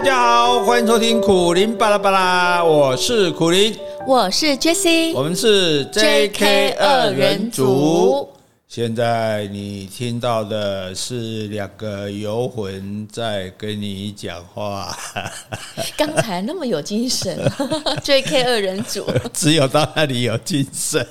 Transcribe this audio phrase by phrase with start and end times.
[0.00, 3.76] 大家好，欢迎收听苦林巴拉巴拉，我是苦林，
[4.06, 8.26] 我是 Jessie，我们是 JK 二人组。
[8.70, 14.96] 现在你听到的是两个游魂在跟你讲话。
[15.98, 17.36] 刚才那么有精神，
[18.04, 21.04] JK 二人组， 只有到那里有精神。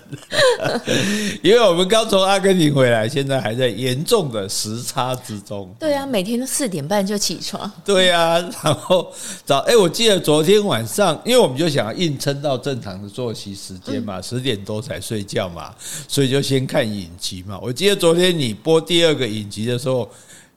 [1.44, 5.70] 因为我们刚从阿根廷回来，现在还在严重的时差之中。
[5.78, 7.70] 对啊，每天都四点半就起床。
[7.84, 9.14] 对啊，然后
[9.44, 15.76] 早哎，我记得昨天晚上，因为我们就想要硬撑到正常的作息时间嘛，十点多才睡觉嘛，
[16.08, 17.44] 所以就先看影集。
[17.58, 20.10] 我记得昨天你播第二个影集的时候，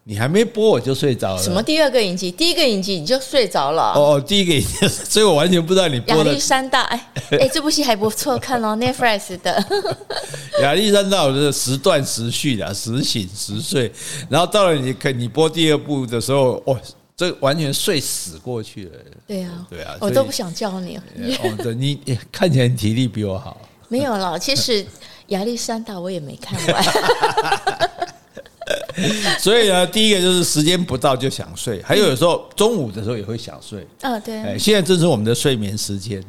[0.04, 1.42] 你还没播我就睡着了。
[1.42, 2.28] 什么第二个影集？
[2.30, 3.92] 第一个影集你就睡着了？
[3.94, 6.02] 哦，第一个影集， 所以我完全不知道你。
[6.08, 9.64] 亚历山大，哎 哎，这部戏还不错，看哦，Netflix 的。
[10.60, 13.90] 亚历山大，我是时断时续的，时醒时睡。
[14.28, 16.76] 然后到了你可你播第二部的时候，哇，
[17.16, 18.90] 这完全睡死过去了。
[19.26, 20.96] 对啊，对啊，我都不想叫你。
[20.96, 22.00] 哦，对，你
[22.32, 23.56] 看起来体力比我好。
[23.88, 24.84] 没有了，其实。
[25.32, 26.84] 亚历山大我也没看完，
[29.40, 33.86] 所以呢，第一个就是时间不到就想睡，还有有时候中午的时候也会想睡。
[34.02, 34.38] 嗯，对。
[34.40, 36.22] 哎，现在正是我们的睡眠时间，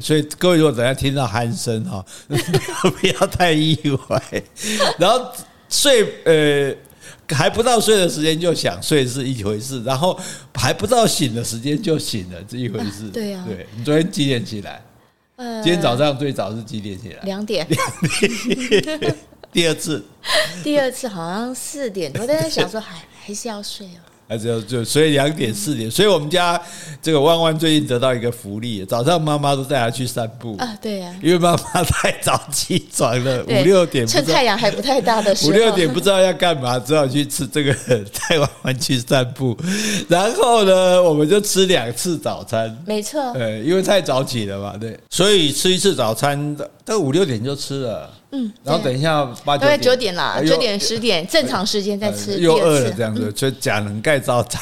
[0.00, 4.42] 所以各位如果等下听到鼾声哈， 不要太意外。
[4.98, 5.30] 然后
[5.68, 6.74] 睡呃
[7.36, 10.18] 还不到睡的时间就想睡是一回事，然后
[10.54, 13.08] 还不到醒的时间就醒了是一回事。
[13.12, 14.82] 对呀，对，你昨天几点起来？
[15.62, 17.22] 今天早上最早是几点起来？
[17.24, 17.66] 两点。
[17.68, 17.80] 两
[19.00, 19.16] 点。
[19.52, 20.04] 第二次，
[20.64, 24.00] 第二次好像四点多，但是想说还还是要睡哦。
[24.32, 26.58] 还是要就所以两点四点，所以我们家
[27.02, 37.74] 这个弯弯最近得到一个福利，早上妈妈都带他去散步啊，对呀，因为妈妈太早起床了，五六点趁太阳还不太大的时候， 五六点不知道要干嘛，只好去吃这个
[38.28, 39.54] 带弯弯去散步，
[40.08, 48.10] 然后呢，我们就吃两次早餐，没错，呃，因为太早起了嘛，对，所以吃一次早餐，到五六点就吃了。
[48.34, 54.58] 嗯，然后等一下八九点，九点啦，九点十点正常时间再吃，又饿了这样子，所以钾能盖造炸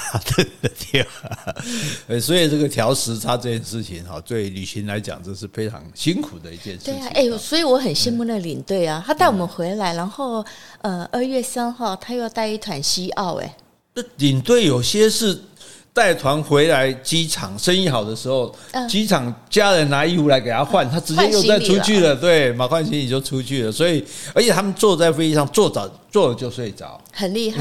[0.61, 1.55] 的天啊！
[2.21, 6.95] 所以这个调时差这件事情哈，对旅行来讲这是非常辛苦的一件事情。
[6.95, 10.45] 对啊，哎，所以我很羡慕那领队啊，他带我们回来，然后
[10.83, 13.57] 呃二月三号他又要带一团西澳，哎，
[13.95, 15.43] 这领队有些是。
[15.93, 18.55] 带团回来机场生意好的时候，
[18.89, 22.15] 机场家人拿衣服来给他换，他直接又再出去了。
[22.15, 23.73] 对，马换行李就出去了。
[23.73, 27.59] 所以，而且他们坐在飞机上坐着坐了就睡着，很厉害。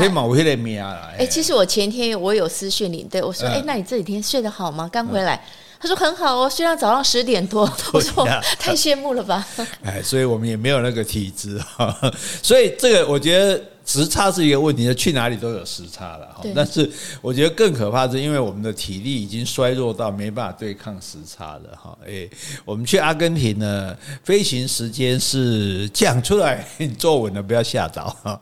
[1.17, 4.87] 哎，其实我前天我有私讯领队，我说：“哎，那你这几天睡得好吗？
[4.93, 5.43] 刚回来。”
[5.81, 7.67] 他说：“很好哦，虽然早上十点多。
[7.93, 8.27] ”我说
[8.59, 9.45] ：“太羡慕了吧？”
[9.83, 11.97] 哎，所以我们也没有那个体质哈。
[12.43, 13.59] 所以这个我觉得。
[13.89, 16.43] 时差是一个问题，去哪里都有时差了哈。
[16.53, 16.87] 但是
[17.23, 21.97] 我觉得更可怕的是，因为我们的体力已经衰弱到没办法对抗时差了哈。
[22.05, 22.29] 哎，
[22.63, 28.39] 我们去阿根廷呢，飞行时间是讲出来，你坐稳了，不要吓到哈。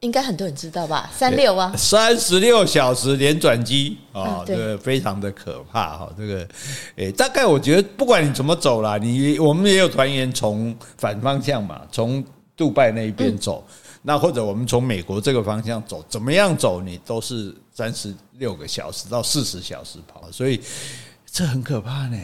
[0.00, 1.10] 应该很多人知道吧？
[1.14, 6.10] 三六啊，三十六小时连转机啊，这个非常的可怕哈。
[6.16, 6.48] 这个，
[6.96, 12.24] 哎，大概我觉得不管你怎么走啦，你我们也有团员从反方向嘛，从
[12.56, 13.62] 杜拜那一边走。
[14.02, 20.60] 那或者我们从美国这个方向走，怎么样走你都是三十六个小时到四十小时跑，所以
[21.24, 22.18] 这很可怕呢。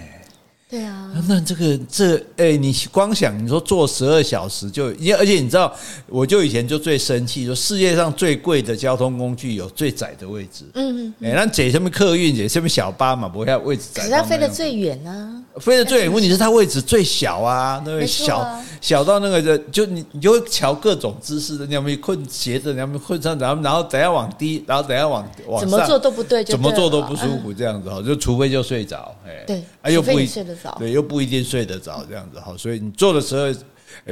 [0.70, 5.74] 对啊，那这个这哎，你光想你说坐十二小时就，而且你知道，
[6.06, 10.66] 我就以前就最生气，说世界上最贵的交通工具有最窄的位置。
[10.74, 14.02] 嗯嗯，哎，那坐什么客运，坐什么小巴嘛，不会要位置窄。
[14.02, 15.42] 可是它飞得最远呢？
[15.58, 30.74] 飞得最远，问题是它位置最小啊，那个小小到那个就就你你就会调各种姿势的，你要不困斜着，你要不困上，然后然后等下往低，然后等下往往上，怎么做都不对，怎么做都不舒服，这样子哈，就除非就睡着，哎，对，啊又不会睡得着。
[30.78, 33.52] 对，又不一定睡得着这样子哈，所以你做的时候，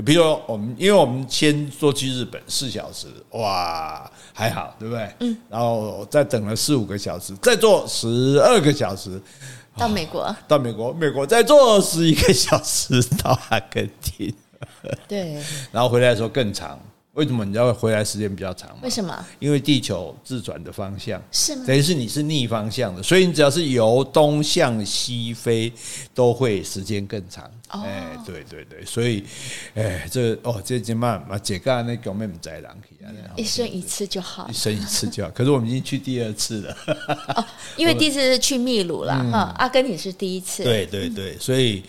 [0.04, 5.14] 比如说我们，因为我们先坐去日本四小时，哇，还好，对不对？
[5.20, 9.20] 嗯，然后再等了四五个小时，再坐十二个小时
[9.76, 14.34] 到美国，到美国，美国再坐十一个小时 到阿根廷，
[15.06, 16.78] 对， 然后回来的时候更长。
[17.16, 18.76] 为什么你要回来时间比较长吗？
[18.82, 19.26] 为什么？
[19.38, 21.64] 因为地球自转的方向是吗？
[21.66, 25.72] 等于是你是逆方向的，所以你只要是由东向西飞，
[26.14, 27.50] 都会时间更长。
[27.68, 29.24] 哎，对对对，所以，
[29.74, 35.30] 哎，这哦，这今嘛嘛，姐刚那狗妹妹在狼去啊，一生一次就好，一生一次就好。
[35.30, 36.76] 可是我们已经去第二次了，
[37.34, 37.44] 哦，
[37.76, 40.62] 因为第一次是去秘鲁了哈，阿根廷是第一次。
[40.62, 41.82] 对对对，所以，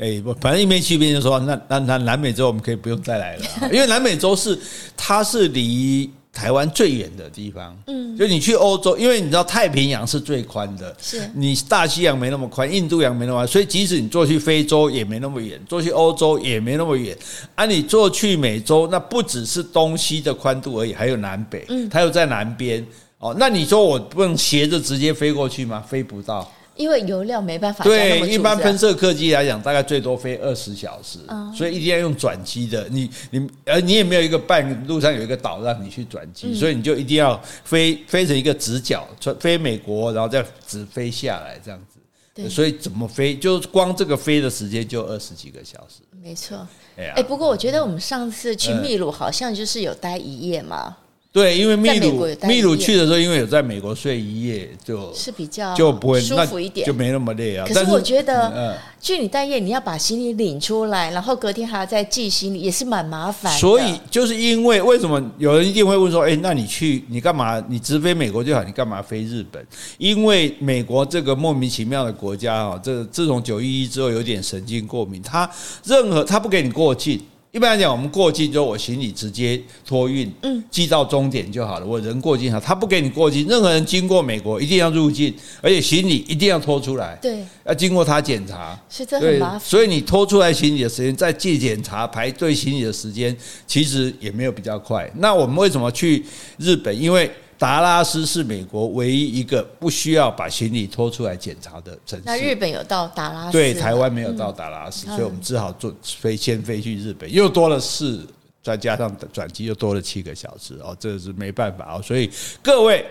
[0.00, 4.58] 哎，我反正一边去，一边就说，那那那南美洲我们可以不用再来了，因为南美洲是
[4.96, 11.28] 它是离台湾最远的地方，嗯，就你去欧洲，因为你知道太平洋是最宽的，是。
[11.34, 17.16] 你大西洋没那么宽，印度洋没那么宽，所以即使你坐去非洲也没那么远，坐去欧洲也没那么远，
[17.56, 22.86] 啊，你坐去美洲，那不只是东西的宽度而已，还有南北，嗯，它又在南边，
[23.18, 25.80] 哦，那你说我不能斜着直接飞过去吗？
[25.80, 26.48] 飞不到。
[26.78, 31.18] 因为油料没办法对，一般喷射客机来讲，大概最多飞二十小时，
[31.54, 32.88] 所以一定要用转机的。
[32.88, 39.06] 你你呃，你也没有一个半路上有一个岛让你去转机，所以你就一定要飞飞成一个直角，
[39.40, 42.48] 飞美国，然后再直飞下来这样子。
[42.48, 46.02] 所以怎么飞，就光这个飞的时间就二十几个小时。
[46.22, 46.64] 没错。
[46.96, 50.96] 哎，不过我觉得我们上次去秘鲁好像就是有待一夜嘛。
[51.30, 57.66] 对，因为秘鲁秘鲁去的时候，因为有在美国睡一夜，就是比较就不会舒服一点，就没那么累啊。
[57.68, 63.52] 可是我觉得，嗯去你待业，你要把行李领出来，然后隔天还要再寄行李，也是蛮麻烦。
[63.56, 67.62] 所以就是因为为什么有人一定会问说，哎，那你去你干嘛？
[67.68, 69.64] 你直飞美国就好，你干嘛飞日本？
[69.98, 75.48] 因为美国这个莫名其妙的国家啊，这自从九一一之后有点神经过敏，他
[75.84, 77.20] 任何他不给你过境。
[77.50, 81.86] 一般来讲，我们过境之后，我行李直接托运，嗯，寄到终点就好了。
[81.86, 83.48] 我人过境好，他不给你过境。
[83.48, 89.60] 任何人经过美国，一定要入境，而且行李一定要拖出来，对，要经过他检查，是这很麻烦。
[89.60, 93.34] 所以你拖出来行李的时间，再借检查排队行李的时间，
[93.66, 95.10] 其实也没有比较快。
[95.16, 96.22] 那我们为什么去
[96.58, 96.94] 日本？
[97.00, 102.22] 因为达拉斯是美国唯一一个不需要把行李拖出来检查的城市。
[102.24, 103.52] 那日本有到达拉斯？
[103.52, 108.24] 对，台湾没有到达拉斯，所以我们只好坐飞先飞去日本，又多了四，
[108.62, 112.00] 再加上转机又多了七个小时哦，这是没办法哦。
[112.00, 112.30] 所以
[112.62, 113.04] 各位，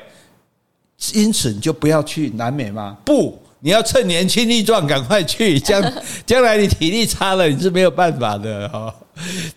[1.13, 2.97] 因此你就不要去南美吗？
[3.03, 5.93] 不，你要趁年轻力壮，赶快去，将
[6.25, 8.93] 将来你体力差了，你是没有办法的哦。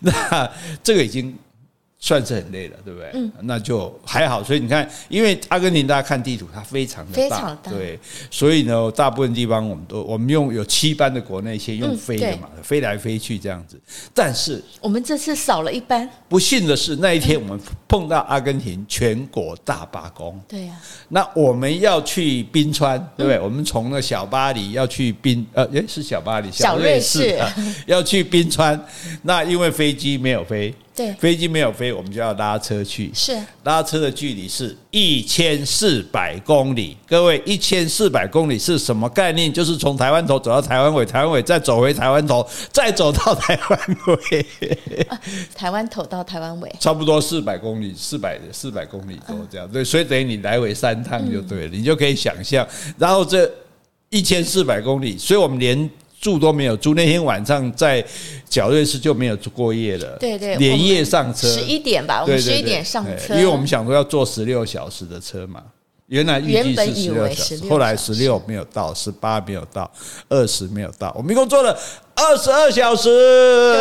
[0.01, 0.51] 那
[0.83, 1.33] 这个已经。
[2.03, 3.11] 算是很累了，对不对？
[3.13, 4.43] 嗯，那就还好。
[4.43, 7.99] 所以你看，因为阿根廷，大家看地图，它非常的大，非常大，对。
[8.31, 13.79] 所以呢，大部分地方我们都我们用有七班的国内线用飞的嘛，嗯、飞来飞去这样子。
[14.15, 16.09] 但是我们这次少了一班。
[16.27, 20.41] 不幸的是，那一天我们碰到阿根廷全国大罢工。
[20.47, 20.73] 对呀。
[21.09, 23.39] 那我们要去冰川，对不对？
[23.39, 27.39] 我们从那小巴黎要去冰，呃，诶，是小巴黎，小瑞士，
[27.85, 28.83] 要去冰川。
[29.21, 30.73] 那因为飞机没有飞。
[30.93, 33.09] 对，飞机没有飞，我们就要拉车去。
[33.13, 36.97] 是拉车的距离是一千四百公里。
[37.07, 39.51] 各位，一千四百公里是什么概念？
[39.51, 44.45] 就是从台湾头走到台湾尾，台湾尾再走回台湾头，再走到台湾尾。
[45.07, 45.19] 啊，
[45.55, 49.67] 台湾头到台湾尾，差不多四百公里，四百四百公里多这样。
[49.71, 52.67] 对，所以等于你来回三趟就对了，你就可以想象。
[52.97, 53.49] 然后这
[54.09, 55.89] 一千四百公里，所以我们连。
[56.21, 58.05] 住都没有住，那天晚上在
[58.47, 60.15] 角瑞士就没有住过夜了。
[60.19, 65.63] 对对，连夜上车，十一点吧，我们十一点上车，因为我们想说要坐十六小时的车嘛。
[66.07, 69.89] 原来预计是十六小时，后来十六没有到，十八没有到，
[70.27, 71.75] 二十没有到，我们一共坐了
[72.21, 73.09] 二十二小时。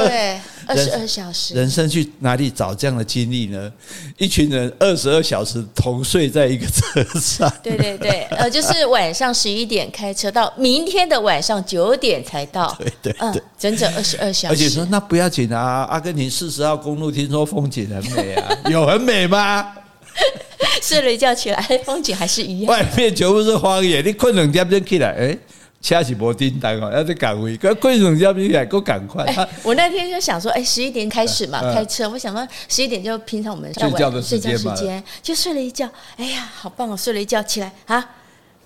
[0.09, 1.55] 对，二十二小时。
[1.55, 3.71] 人生去哪里找这样的经历呢？
[4.19, 7.53] 一群人二十二小时同睡在一个车上。
[7.63, 12.75] 对对对，呃，就是晚上十一点开车到明天的晚上九点才到。
[12.79, 14.55] 对对对，嗯，整整二十二小时。
[14.55, 19.73] 而且说那不要紧啊，阿根廷四十号公路听说风景很美啊， 有很美吗？
[20.83, 22.71] 睡了一觉起来，风景还是一样。
[22.71, 25.39] 外面全部是荒野，你困两点钟起来，哎，
[25.83, 27.57] 车是无叮当哦，要在赶回。
[27.57, 29.25] 可困两点钟起来，够赶快。
[29.63, 32.09] 我那天就想说，哎，十一点开始嘛，开车。
[32.09, 34.75] 我想说，十一点就平常我们睡觉的时间嘛，
[35.23, 35.89] 就睡了一觉。
[36.17, 36.97] 哎呀，好棒哦！
[36.97, 38.07] 睡了一觉起来啊，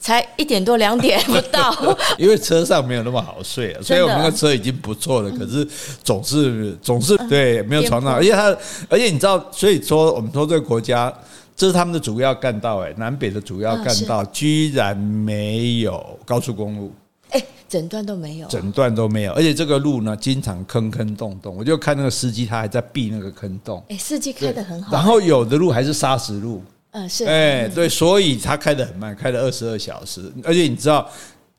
[0.01, 1.73] 才一点多两点不到。
[2.19, 5.31] 因为车上没有那么好睡啊，所以我们那个车已经不错了。
[5.31, 5.65] 可是
[6.03, 8.57] 总是总是对没有床上，而且它，
[8.89, 11.13] 而且你知道，所以说我们说这个国家。
[11.57, 16.93] 这是他们的主要干道，哎，南北的主要干道居然没有高速公路，
[17.35, 26.63] 哎，整段都没有，整段都没有，而且这个路呢，经常坑坑洞洞，我就看那个司机他还在避那个坑洞，哎，司机开的很好，然后有的路还是砂石路，
[26.93, 31.07] 嗯，是，哎，对，所以他开的很慢，开了二十二小时，而且你知道。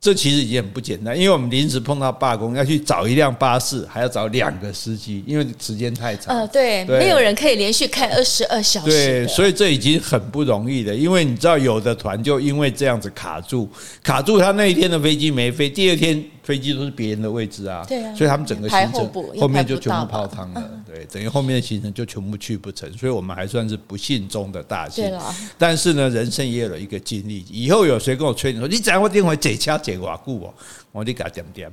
[0.05, 6.37] 这其实已经很不简单，因为我们临时碰到罢工，要去找一辆巴士，还要找两个司机，因为时间太长。
[6.37, 8.85] 呃，对，没有人可以连续开二十二小时。
[8.85, 10.93] 对，所以这已经很不容易的。
[10.93, 13.67] 因为你知道，有的团就因为这样子卡住，
[14.03, 16.23] 卡住，他那一天的飞机没飞，第二天。
[16.45, 25.11] 飞机都是别人的位置啊，对啊，所以他们整个行程后面就全部泡汤了，对，等于后面的行程就全部去不成，所以我们还算是不幸中的大幸。
[25.57, 30.53] 但是呢，人生也有了一个经历，以后有谁跟我吹你说，你怎样会电话解掐解瓦固哦，
[30.91, 31.71] 我得给他点点。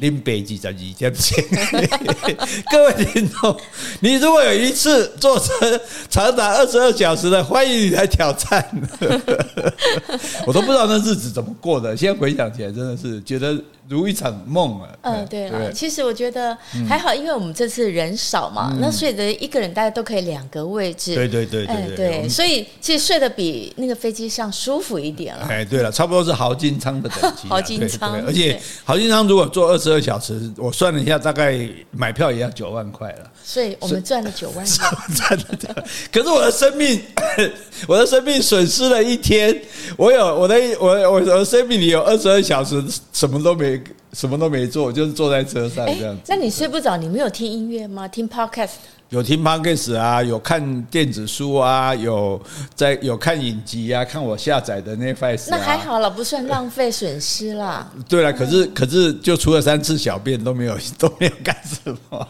[0.00, 1.10] 林北几站几站
[2.70, 3.56] 各位听众，
[4.00, 5.80] 你如果有一次坐车
[6.10, 8.62] 长达二十二小时的，欢迎你来挑战。
[10.46, 13.58] 我都不知道那日子怎么过的，现在回想起来，真的是觉得。
[13.88, 14.88] 如一场梦啊！
[15.02, 16.56] 嗯，对了，其实我觉得
[16.88, 21.14] 还好，因为我们这次人少嘛，那睡的一个人大家都可以两个位置。
[21.14, 25.46] 对对对对对，所以其实睡得比那个飞机上舒服一点了。
[25.50, 27.48] 哎，对了，差不多是豪金舱的等级。
[27.50, 31.58] 豪金舱，而且豪金舱如果坐二十二小时，我算了一下，大概
[31.90, 33.30] 买票也要九万块了。
[33.44, 34.64] 所以我们赚了九万。
[34.66, 37.00] 赚了，可是我的生命，
[37.88, 39.60] 我的生命损失了一天。
[39.96, 42.82] 我有我的我我的生命里有二十二小时，
[43.12, 43.80] 什么都没。
[44.14, 46.98] 什么都没做，就是坐在车上这样那你睡不着？
[46.98, 48.06] 你没有听音乐吗？
[48.06, 48.72] 听 podcast？
[49.08, 52.38] 有听 podcast 啊，有看电子书啊，有
[52.74, 55.46] 在有看影集啊，看我下载的 Netflix。
[55.48, 57.90] 那还好了，不算浪费损失啦。
[58.06, 62.28] 对了，可是可是就除了三次小便都没有都没有干什么。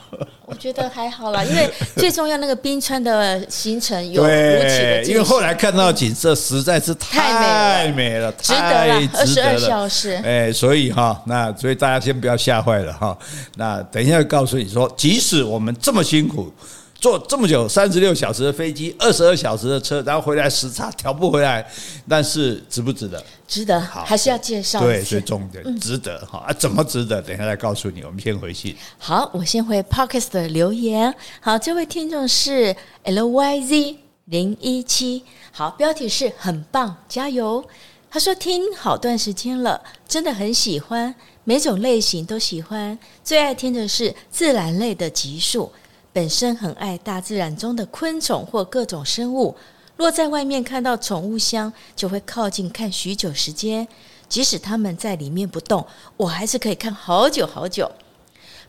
[0.52, 10.20] 我觉得还好啦，因为最重要那个冰川的行程有如期的，因为后来看到景色实在是太美了，值得了，二十二小时。
[10.22, 13.16] 哎，所以哈，那所以大家先不要吓坏了哈。
[13.56, 16.52] 那等一下告诉你说，即使我们这么辛苦。
[17.00, 21.66] 坐这么久，三十六小时的飞机，二十二小时的车，然后回来时差调不回来，
[22.08, 23.20] 但是值不值得？
[23.52, 24.80] 值得，好，还是要介绍。
[24.80, 26.52] 对，最重点，值得哈、嗯、啊？
[26.58, 27.20] 怎么值得？
[27.20, 28.02] 等一下再告诉你。
[28.02, 28.74] 我们先回信。
[28.96, 31.14] 好，我先回 p o c k e t 的留言。
[31.38, 35.22] 好，这位听众是 LYZ 零一七。
[35.50, 37.62] 好，标题是很棒，加油。
[38.10, 45.70] 他说听好段时间了，真的很喜欢，每种类型都喜欢，最爱听的是自然类的集数。
[46.10, 49.54] 本身很爱大自然中的昆虫或各种生物，
[49.96, 53.86] 若在外面看到宠物箱，就会靠近看许久时间。
[54.28, 57.92] 即使它们在里面不动，我还是可以看好久好久。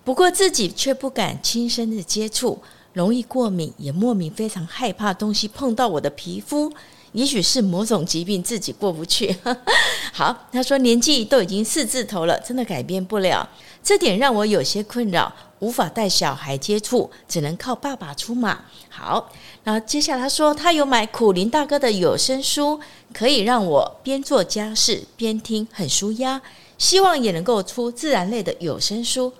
[0.04, 2.62] 不过自己却不敢亲身的接触，
[2.92, 6.74] 容易过敏，也莫名非常害怕东西碰到我的皮肤。
[7.14, 9.36] 也许是某种疾病自己过不去。
[10.14, 13.48] 好，他说年纪都已经四字头了，真的改变不了。
[13.82, 18.66] 这点让我有些困扰，无法带小孩接触，只能靠爸爸出马。
[18.90, 19.32] 好，
[19.64, 22.80] 那接下来他说他有买苦林大哥的有声书，
[23.14, 26.42] 可以让我边做家事边听，很舒压。
[26.78, 29.34] 希望也能够出自然类的有声书。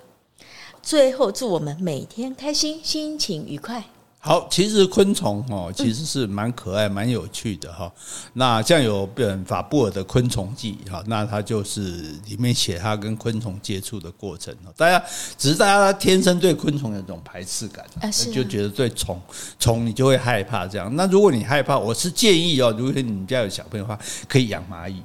[0.82, 3.84] 最后祝我们每天开心，心情愉快。
[4.26, 7.92] 好，其实昆虫哦，其实是蛮可爱、蛮有趣的哈。
[8.32, 11.80] 那像有本法布尔的《昆虫记》哈，那它就是
[12.26, 14.56] 里面写它跟昆虫接触的过程。
[14.78, 15.04] 大家
[15.36, 17.84] 只是大家天生对昆虫有这种排斥感，
[18.32, 19.20] 就觉得对虫
[19.58, 20.90] 虫你就会害怕这样。
[20.96, 25.02] 那如果你害怕，我是建议哦，如果你们家有小朋友的话，可以养蚂蚁。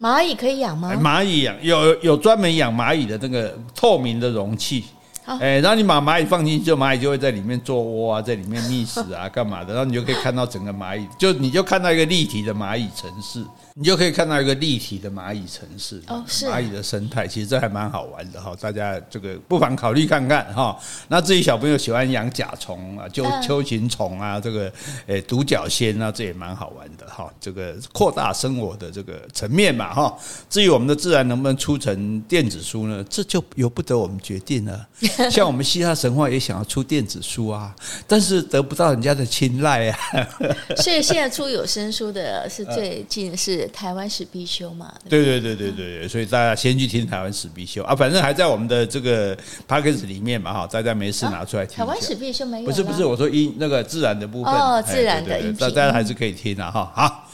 [0.00, 0.92] 蚂蚁可以养吗？
[0.94, 4.82] 蚂蚁养有有专门养蚂蚁的那个透明的容器。
[5.24, 9.72] 哎，然后你把蚂蚁放进去，蚂蚁就会在里面做窝啊，在里面觅食啊，干嘛的？
[9.74, 13.44] 然后你就可以看到整个蚂蚁，就你就看到一个立体的蚂蚁城市。
[13.74, 20.78] 你就可以看到一个立体的蚂蚁城市，哦，是蚂蚁的生态，其实这还蛮好玩的哈，大家这个不妨考虑看看哈。
[21.08, 24.70] 那至于小朋友喜欢养甲虫啊，就秋形虫啊，这个
[25.06, 27.32] 诶独角仙啊，这也蛮好玩的哈。
[27.40, 30.18] 这个扩大生活的这个层面嘛哈。
[30.50, 33.02] 至于我们的自然能不能出成电子书呢？
[33.08, 34.86] 这就由不得我们决定了。
[35.32, 37.74] 像我们希腊神话也想要出电子书啊，
[38.06, 39.98] 但是得不到人家的青睐啊。
[40.76, 43.61] 所以现在出有声书的是最近是。
[43.68, 44.92] 台湾史必修嘛？
[45.08, 49.36] 对对对对对对，所以大家先去听台湾史必修啊，反正还在我们的这个
[49.68, 51.76] Podcast 里面嘛哈，大家没事拿出来听。
[51.76, 52.66] 台湾史必修没有？
[52.66, 56.92] 不是不是，我说音那个自然的部分哦，自然的音频，大家还是可以听的哈。
[56.94, 57.28] 好，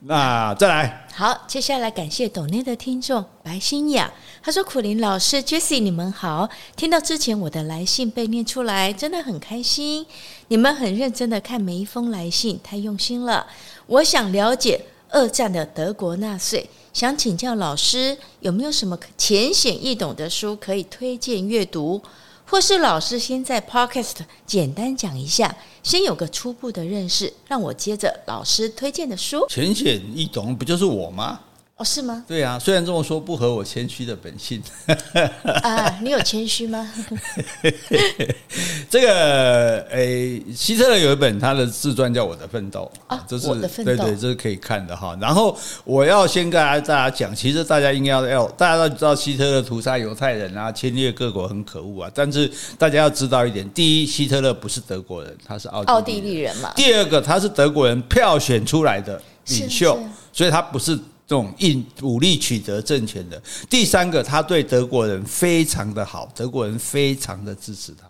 [0.00, 1.06] 那再来。
[1.12, 4.10] 好，接下来感谢抖内的听众白欣雅，
[4.42, 10.06] 他说：“苦林老师，Jessie，你们好，听到之前我的来信被念出来，真的很开心。
[10.48, 13.46] 你们很认真的看每一封来信，太用心了。
[13.86, 22.00] 我想了解。”二战的德国纳粹，想请教老师有没有什么浅显易懂的书可以推荐阅读，
[22.46, 29.46] 或是老师先在 Podcast 简单讲一下，先有个初步的认识，让我接着老师推荐的书。
[29.48, 31.40] 浅显易懂不就是我吗？
[31.80, 32.22] 哦，是吗？
[32.28, 34.62] 对啊，虽然这么说不合我谦虚的本性。
[35.64, 36.92] 啊，你有谦虚吗？
[38.90, 45.16] 这个诶，希特勒有一本他的自传叫《我的奋斗》啊，这是我的奋斗，对对，这是可以看的哈。
[45.18, 52.10] 然后我要先跟大家大家讲，其实大家应该要要，大家都知道希特勒屠杀犹太人啊，侵略各国很可恶啊。
[52.14, 56.70] 但是大家要知道一点，第一，希特勒不是德国人，他是奥奥地利人嘛。
[56.76, 59.98] 第二个，他是德国人票选出来的领袖，
[60.30, 60.98] 所以他不是。
[61.30, 63.40] 这种硬武力取得政权的。
[63.68, 68.04] 第三个，他对德国人非常的好，德国人非常的支持他。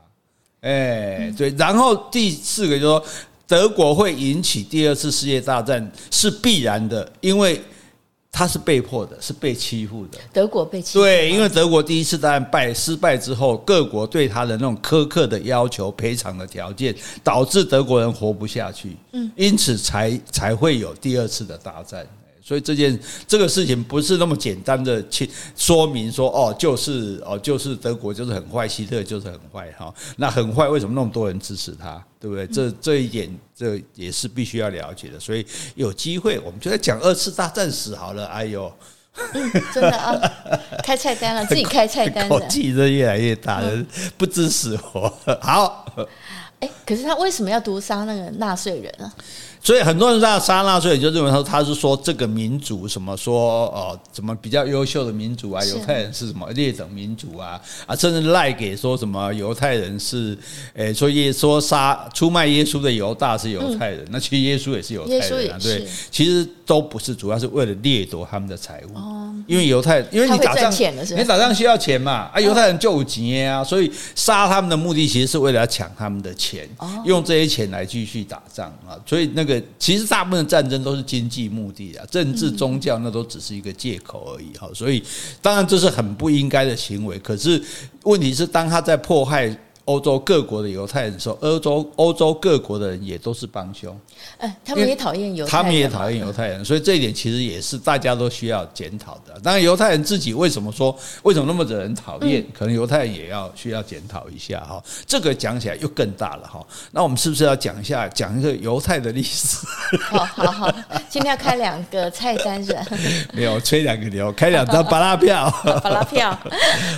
[0.67, 1.51] 哎，对。
[1.51, 3.05] 然后第四个就是说，
[3.47, 7.61] 德国会引起第二次世界大战是必然的，因为。
[8.33, 10.17] 他是被迫的，是被欺负的。
[10.33, 11.01] 德国被欺负。
[11.01, 18.97] 对，因为德国第一次大战败失败之后，各国对他的那种苛刻的要求、赔偿的条件，导致德国人活不下去。
[19.11, 22.07] 嗯，因此才才会有第二次的大战。
[22.51, 29.95] 所以这件这个事情不是那么简单的去说明说哦，就是哦，就是德国就是很坏，希特就是很坏哈。
[30.17, 32.05] 那很坏，为什么那么多人支持他？
[32.19, 32.45] 对不对？
[32.49, 35.21] 这这一点这也是必须要了解的。
[35.21, 38.27] 所以有机会我们就在讲二次大战史好了。
[38.27, 38.73] 哎呦，
[39.33, 40.21] 嗯，真的啊，
[40.83, 43.87] 开菜单了，自己开菜单的，口气是越来越大了，
[44.19, 45.09] 不支持我。
[45.41, 45.87] 好，
[46.59, 49.13] 哎，可是他为什么要毒杀那个纳税人呢？
[49.63, 60.37] 所以很多人在杀纳粹，就认为说他是说这个民族什么说哦，什么比较优秀的民族啊，犹太人是什么劣等民族啊啊，甚至赖给说什么犹太人是
[60.73, 68.97] 诶，说耶说杀出卖耶稣的犹大是犹太人，那其实耶稣也是犹太人啊，对，其实都不是，主要是为了掠夺他们的财物。
[68.97, 70.73] 哦，因为犹太，因为你打仗，
[71.19, 76.67] 你打仗需要钱嘛，啊，犹太人就有钱啊，所以杀他们的目的其实是为了要抢他们的钱，
[77.05, 79.50] 用这些钱来继续打仗啊，所以那个。
[79.79, 85.03] 其实大部分战争都是经济目的啊，政治宗教那都只是一个借口而已哈，所以
[85.41, 87.19] 当然这是很不应该的行为。
[87.21, 87.63] 可是
[88.03, 89.57] 问题是，当他在迫害。
[89.87, 93.99] 欧洲各国的犹太人说，欧洲欧洲各国的人也都是帮凶，
[94.39, 99.39] 哎，他们也讨厌犹太人，他们也讨厌犹太人，所以这一点其实也是大家都需要检讨的。
[99.43, 104.81] 当然，犹太人自己为什么说为什么那么惹人讨厌，可能犹太人也要需要检讨一下哈。
[105.07, 106.65] 这个讲起来又更大了哈。
[106.93, 109.67] 那我们是不是要讲一下讲一个犹太的历史？
[110.03, 110.73] 好好好，
[111.09, 112.79] 今天要开两个菜单是？
[113.33, 115.51] 没有，吹两个牛，开两张巴拉票，
[115.83, 116.39] 巴拉票。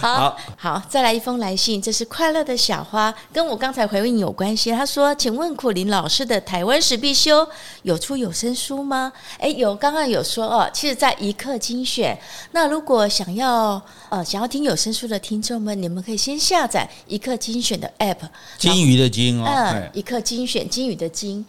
[0.00, 2.71] 好好，再来一封来信，这是快乐的小。
[2.80, 4.70] 花跟我刚才回应有关系。
[4.70, 7.44] 他说：“请问苦林老师的台湾史必修
[7.82, 10.70] 有出有声书吗？”哎，有，刚刚有说哦。
[10.72, 12.16] 其实，在一刻精选。
[12.52, 18.18] 那如果想要呃想要听有声书的听众们，你们可以先下载一刻精选的 App。
[18.58, 21.44] 金鱼的金哦，嗯，一刻精选，金鱼的金。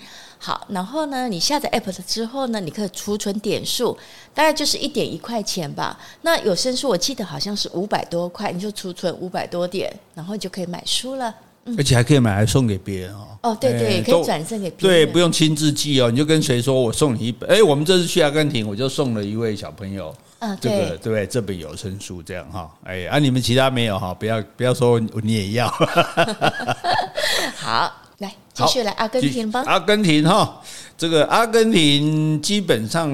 [0.45, 3.97] 好，然后呢，你下载 App 了之后呢，你可以储存点数，
[4.34, 5.97] 大概就是一点一块钱吧。
[6.23, 11.34] 那有声书我记得好像是五百多块，你就储存五百多点，然后你就可以买书了。
[11.63, 13.27] 嗯、而且还可以买来送给别人哦。
[13.43, 15.06] 哦，对对，可以转赠给别人。
[15.06, 17.49] 对，不用亲自寄哦，你就跟谁说我送你一本。
[17.49, 22.69] 哎，我们这次去阿根廷，我就送了一位小朋友，嗯，这个对，对这本有声书这样哈。
[22.84, 25.73] 哎，啊，你们其他没有哈，不要不要说你也要。
[27.56, 28.03] 好。
[28.58, 29.63] 来，继续来阿根廷吧。
[29.66, 30.62] 阿根廷哈，
[30.98, 33.10] 这个阿根廷基本上，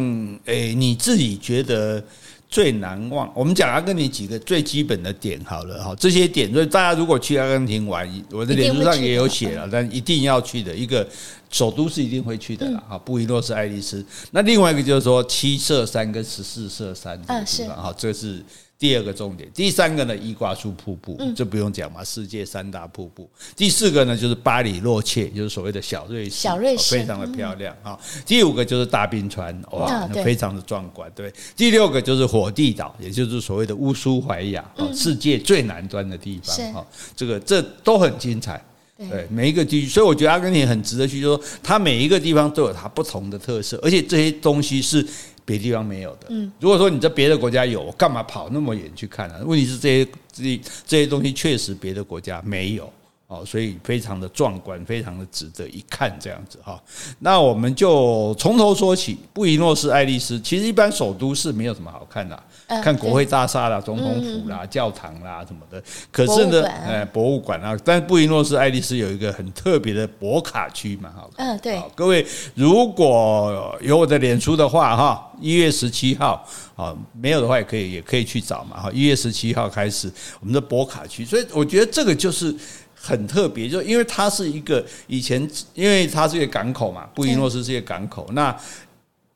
[0.45, 2.03] 诶，你自己觉得
[2.49, 3.31] 最难忘？
[3.33, 11.07] 我们讲阿根廷几个最基本的点好了哈，这些点，所以大家如果去阿根廷玩，我的脸书上也有写了，但一定要去的一个
[11.49, 14.05] 首都是一定会去的啦，哈，布宜诺斯艾利斯。
[14.31, 18.43] 那另外一个就是说七色山跟十四色山这个地方哈，这是。
[18.79, 23.29] 第二个重点，第三个呢，伊瓜苏瀑布，这不用讲嘛，世界三大瀑布。
[23.53, 27.99] 第四个呢，就是巴里洛切，就是所谓的小瑞士，小瑞士非常的漂亮啊。
[28.25, 31.29] 第五个就是大冰川，哇，非常的壮观，对。
[31.57, 34.63] 第六个就是火地岛，也就是所谓的乌苏怀亚，
[34.95, 36.87] 世界最南端的地方哈。
[37.17, 38.63] 这个这都很精彩，
[38.97, 45.05] 对，每一个地区，所以我觉得阿根廷很值得去，说它每一个地方都有它不同的特色，而且这些东西是。
[45.49, 46.27] 别地方没有的。
[46.29, 49.41] 嗯，如果说你在别的国家有，我干嘛跑那么远去看呢？
[49.43, 52.93] 问题是这些这些这些东西确实别的国家没有
[53.29, 56.81] 哦，所以非常的壮观，非常的值得一看这样子哈。
[57.19, 62.37] 那我们就从头说起，布宜诺斯艾利斯其实一般首都是没有什么好看的。
[62.83, 82.55] 看国会大厦啦、总统府啦、教堂啦什么的，可是呢，哎，博物馆啊，但布宜诺斯艾利斯有一个很特别的博卡区嘛，哈，嗯，对，各位如果有我的脸书的话，哈，一月十七号啊，没有的话也可以，也可以去找嘛，哈，一月十七号开始我们的博卡区，所以我觉得这个就是
[82.99, 88.55] 很特别，就因为它是一个以前，因为它是一个港口嘛，布宜诺斯是一个港口，那。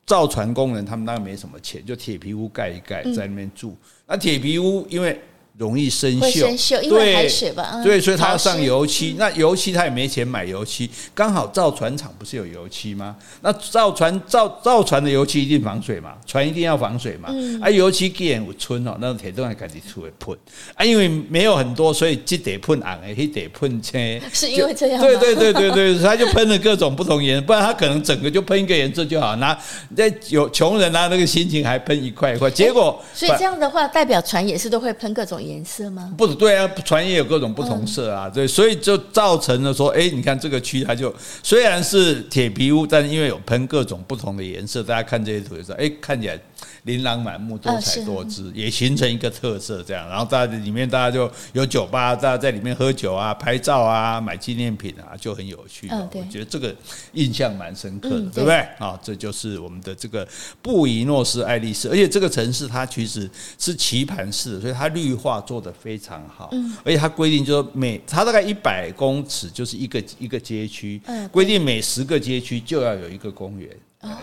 [0.05, 3.73] 造船工人他们当然没什么钱，就铁皮屋盖一盖，在那边住。
[4.05, 5.17] 那铁皮屋因为
[5.57, 9.11] 容易生锈，会生锈，因为海水吧，对，所以它要上油漆。
[9.11, 13.15] 嗯、那油漆他也没钱买油漆，刚好造船厂不是有油漆吗？
[13.41, 17.29] 那造船造造船的油漆一定防水嘛，船一定要防水嘛。
[17.31, 20.35] 嗯、啊，油漆既然有村哦，那铁都还赶紧出来喷
[20.73, 24.21] 啊，因为没有很多，所以这得喷红的，那得喷青。
[24.33, 25.05] 是因为这样吗？
[25.05, 29.35] 对对对对对，他就喷了各种不同颜色，不然他可能整个就喷一个颜色就好。
[29.35, 29.55] 拿
[29.89, 36.13] 那有穷人拿那个心情还喷一块一块，结果、欸、所以这样的话，代表船也是都会喷各种颜色吗？
[36.17, 46.39] 不对啊，船也有各种不同色啊，对，所以就造成了说，哎，你看这个区它就虽然是铁皮屋，但是因为有喷各种不同的颜色，大家看这些图的时候，哎，看起来。
[46.83, 49.81] 琳琅满目，多彩多姿，也形成一个特色。
[49.83, 55.87] 这样，然后大家里面大家就有酒吧，大家在里面喝酒啊、拍照啊、买纪念品啊，就很有趣。
[55.89, 56.75] 我觉得这个
[57.13, 58.57] 印象蛮深刻的，对不对？
[58.79, 60.27] 啊，这就是我们的这个
[60.61, 66.51] 布宜诺斯艾利斯，而且这个城市它其实是棋盘式的，所以它绿化做得非常好。
[66.83, 73.69] 而且它规定就是每它大概一百公尺就是一个一个街区，规定每十个街区就要有一个公园。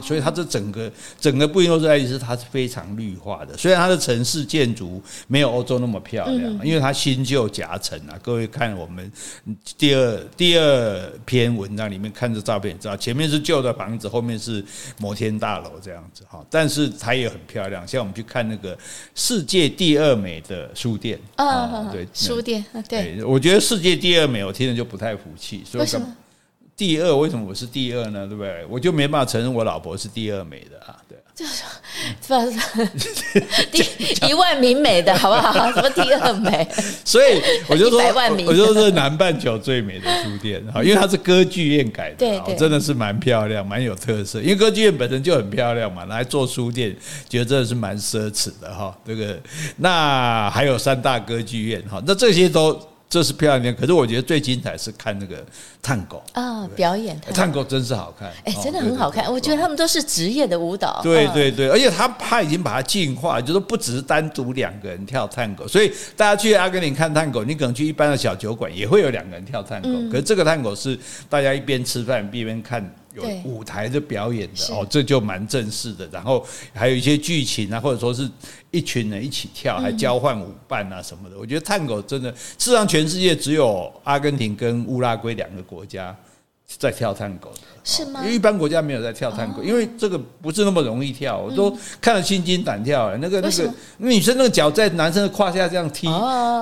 [0.03, 3.57] 所以它这整个整个布宜诺斯艾利斯，它是非常绿化的。
[3.57, 8.19] 虽然它的城市建筑没有欧洲那么漂亮，因为它新旧夹层啊。
[8.23, 9.11] 各位看我们
[9.79, 14.64] 第二第二篇文章里面看着照片，也知道前面是旧的房子，后面是
[14.99, 16.45] 摩天大楼这样子哈。
[16.51, 18.77] 但是它也很漂亮，像我们去看那个
[19.14, 25.64] 世界第二美的书店啊，对，书店对，我觉得世界第二美，我听着就不太服气。
[25.75, 26.16] 为什么？
[26.81, 28.27] 第二，为什么我是第二呢？
[28.27, 28.64] 对不对？
[28.71, 31.19] 我就没办法承认我老婆是第二美的啊，对。
[31.35, 31.62] 就是，
[33.71, 35.71] 第一万名美的好不好？
[35.73, 36.66] 什么第二美？
[37.05, 37.38] 所以
[37.69, 38.01] 我就说，
[38.47, 44.40] 我就说南半球最美的书店哈，因为它是歌剧院改的，对对，真的是蛮漂亮，蛮有特色。
[44.40, 46.97] 因为歌剧院本身就很漂亮嘛，拿来做书店，
[47.29, 48.97] 觉得真的是蛮奢侈的哈。
[49.07, 49.38] 这个，
[49.77, 52.81] 那还有三大歌剧院哈，那这些都。
[53.11, 55.44] 这是漂亮点，可是我觉得最精彩是看那个
[55.83, 59.31] 探狗啊，表演探狗真是好看，哎，真的很好看。
[59.31, 70.96] 我觉得他们都是职业的舞蹈，对对对，而且他他已经把它进化，就是不只是单独两个人跳探狗，所以大家去阿根廷看探狗，你可能去一般的小酒馆也会有两个人跳探狗，可是这个探狗是
[71.29, 72.88] 大家一边吃饭一边看。
[73.14, 76.09] 有舞台的表演的哦，这就蛮正式的。
[76.12, 78.31] 然后还有一些剧情啊，或者说是
[78.70, 81.38] 一群人一起跳，还交换舞伴啊什么的。
[81.38, 86.16] 我觉得探戈真的，事实上全世界只有阿根廷跟乌拉圭两个国家
[86.66, 88.21] 在跳探戈的，是吗？
[88.23, 93.11] 因为一般国家没有在跳探戈，因为这个不是那么容易跳，我都看了心惊胆跳。
[93.19, 96.07] 那个那个女生那个脚在男生的胯下这样踢，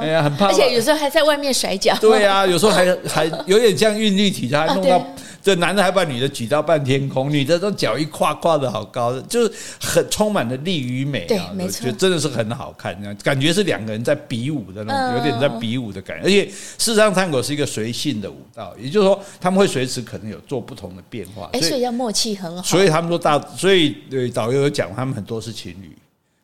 [0.01, 1.97] 哎呀，很怕，而且有时候还在外面甩脚。
[2.01, 5.05] 对啊， 有时候还还有点像韵律体操，还弄到。
[5.41, 11.55] 这男的还把女的举到半天空，女的都脚一跨跨的好高，就是很充满了力与美啊！
[11.59, 16.25] 我觉得真的是很好看，感觉是两个人在比武的那种，有点在比武的感觉。
[16.25, 22.63] 而且事实上，探戈是一个随性的舞蹈，也就是说，他们会随时可能有做不同的变化，所以要默契很好。
[22.63, 25.98] 所以他们说大，所以对导游有讲，他们很多是情侣。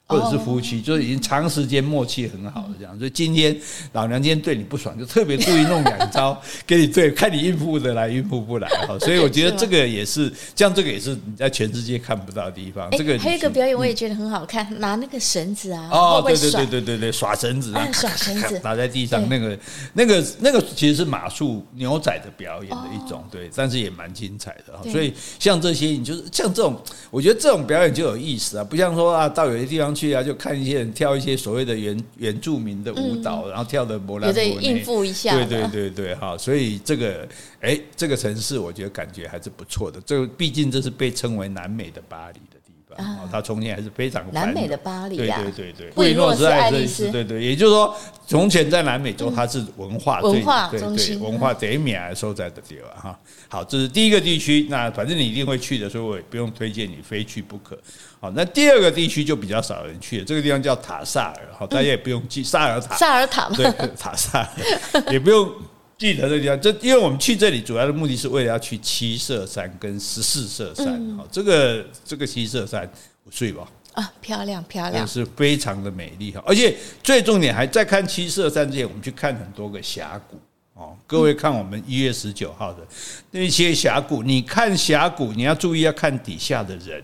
[0.07, 3.57] 或者是夫妻，就是已经长时间默契很好的这样，所以今天
[3.93, 8.99] 老娘今天对你不爽，就特别故意弄两招 给你对，看你应付得来应付不来哈。
[9.01, 12.91] 所以我觉得这个也是，这样这个也是你在全世界看不到的地方。
[12.93, 18.59] 这个还有一个表演我也觉得很好看，拿那个绳子啊，哦，对对对对对对，耍绳子啊，耍绳子。
[18.59, 19.59] 打 在地上，那个
[19.95, 24.83] 那个那个其实是马术牛仔的表演的一种，对，但是也蛮精彩的哈。
[24.93, 26.79] 所以像这些，你就是像这种，
[27.11, 35.35] 我觉得这种表演就有意思啊，不像说啊到有些地方去啊，就看一些人跳一些所谓的原原住民的舞蹈，然后跳的波兰，得应付一下。
[35.37, 37.29] 对对对对，哈，所以这个
[37.61, 40.01] 哎，这个城市我觉得感觉还是不错的。
[40.05, 42.59] 这毕竟这是被称为南美的巴黎的
[43.03, 45.17] 地方，它从前还是非常南美的巴黎。
[45.17, 53.19] 对对对对，布宜诺斯艾利斯，对对，也就是说，从前在南美洲它是文化文化中心，文化最名的所在的地方哈。
[53.49, 57.79] 好，这是第一个地区，那反正你一定会去的，所以我也不用推荐你非去不可。
[58.21, 63.65] 好，那第二个地区就比较少人去了，这个地方叫塔萨尔，好，大家也不用记萨尔塔，萨尔塔，对，
[63.99, 65.51] 塔萨尔 也不用
[65.97, 72.91] 记得这个地方，这因为我们去这里主要的目的是为了要去七色山跟十四色山，好，这个这个七色山
[73.25, 80.37] 我睡吧啊，漂亮漂亮，是非常的美丽哈，而且最重点还在看七色山之前，我们去看很多个峡谷。
[80.75, 82.85] 哦，各位看我们一月十九号的
[83.31, 87.01] 那些峡谷，你看峡谷，你要注意要看底下的人。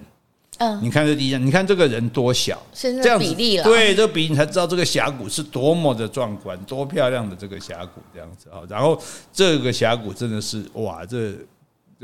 [0.60, 3.64] 嗯，你看这地下，你看这个人多小，这样比例了。
[3.64, 8.60] 对，这个比例你才知道这个峡谷是多么的壮观，多漂亮的这个峡谷这样子啊。
[8.68, 9.00] 然后
[9.32, 11.32] 这个峡谷真的是哇，这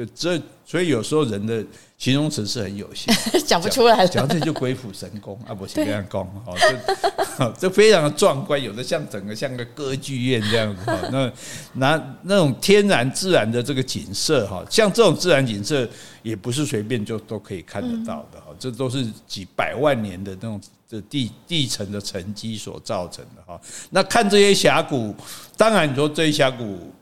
[0.05, 1.65] 这所以有时候人的
[1.97, 3.15] 形容词是很有限，
[3.47, 4.07] 讲不出来。
[4.07, 10.99] 讲这就鬼斧神工啊，不是这样讲哦，这这非常的壮观，有的像整个像个歌剧院这样子哈。
[11.11, 11.33] 那
[11.73, 15.89] 那那种天然自然的这个景色哈，像这种自然景色
[16.23, 23.59] 也不是随便就都可以看得到的哈，这都是几百万年的那种的地地层的沉积所造成的哈。
[23.89, 25.15] 那看这些峡谷，
[25.57, 26.93] 当然你说这些峡谷。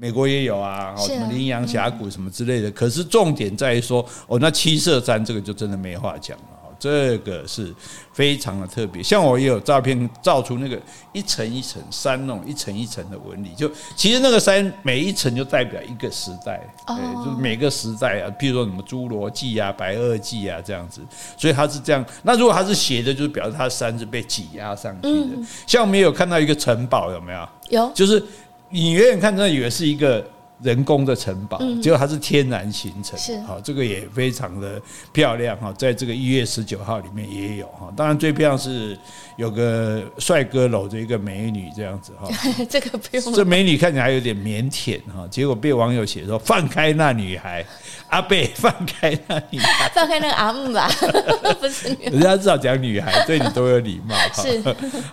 [0.00, 2.70] 美国也有啊，什么羚羊峡谷什么之类的。
[2.70, 7.70] 可是重点在于说，哦，那七色山这个就真的没话讲了，这个是
[8.10, 9.02] 非常的特别。
[9.02, 10.80] 像我也有照片照出那个
[11.12, 21.02] 一层一层山那种一层一层的纹理，就其实那个山每一层就代表一个时代，对，就是每个时代啊，譬如说什么侏罗纪啊、白垩纪啊这样子，
[21.36, 22.02] 所以它是这样。
[22.22, 25.46] 那如果它是斜的，就是表示它的山是被挤压上去的。
[25.66, 27.48] 像我们有看到一个城堡，有没有？
[27.68, 28.24] 有，就是。
[28.72, 30.24] 你远远看，真的以为是一个
[30.62, 33.18] 人工的城堡，结果它是天然形成。
[33.18, 34.80] 是，好，这个也非常的
[35.12, 37.92] 漂亮哈，在这个一月十九号里面也有哈。
[37.96, 38.98] 当然最漂亮是
[39.36, 42.28] 有个帅哥搂着一个美女这样子哈。
[42.68, 43.32] 这个不用。
[43.32, 47.64] 这美女看起来还有点腼腆哈，结果被网友写说放开那女孩，
[48.08, 50.90] 阿贝放开那女孩， 放开那个阿姆吧，
[51.58, 51.88] 不是。
[52.02, 54.14] 人家至少讲女孩，对你都有礼貌。
[54.34, 54.62] 是。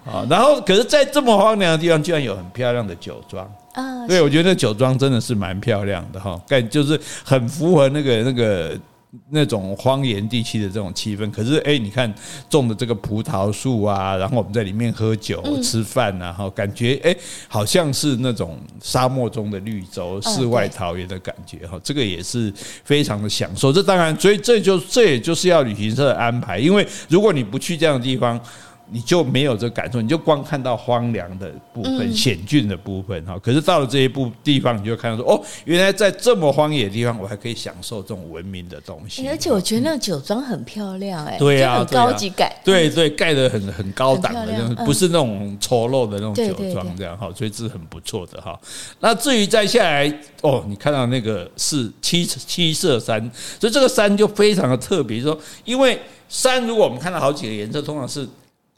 [0.04, 3.50] 好，然后可是，在这么荒凉的地方，居然有很漂亮的酒庄。
[3.78, 8.76] 啊，对，我觉得那酒庄真的是蛮漂亮的哈，但就是很符合那个那个
[9.30, 11.30] 那种荒原地区的这种气氛。
[11.30, 12.12] 可是，哎，你看
[12.50, 17.16] 种的这个葡萄树啊，然后我们在里面喝酒吃饭啊，哈，感觉哎，
[17.48, 21.80] 好像是那种沙漠中的绿洲、世外桃源的感觉哈。
[21.84, 22.52] 这个也是
[22.84, 23.72] 非常的享受。
[23.72, 28.42] 这当然，所以这就这也就是要旅行社的安排，因为如果你不去这样的地方。
[28.90, 33.38] 你就没有这感受，你就光看到荒凉的部分、险峻的部分哈。
[33.40, 39.28] 可是到了这一部地方，你就看到说，哦，原来在这么荒野的地方，我还可以享受这种文明的东西。
[39.28, 48.58] 而且我觉得那个酒庄很漂亮，哎，对啊，很高级感，对对，盖的很很高档的那种，不是那种丑陋的那种酒庄这样哈，所以这是很不错的哈。
[49.02, 50.08] 那至于再下来，
[50.42, 53.20] 哦，你看到那个是七七色山，
[53.60, 58.26] 所以这个山就非常的特别，说因为山如果我们看到好几个颜色，通常是。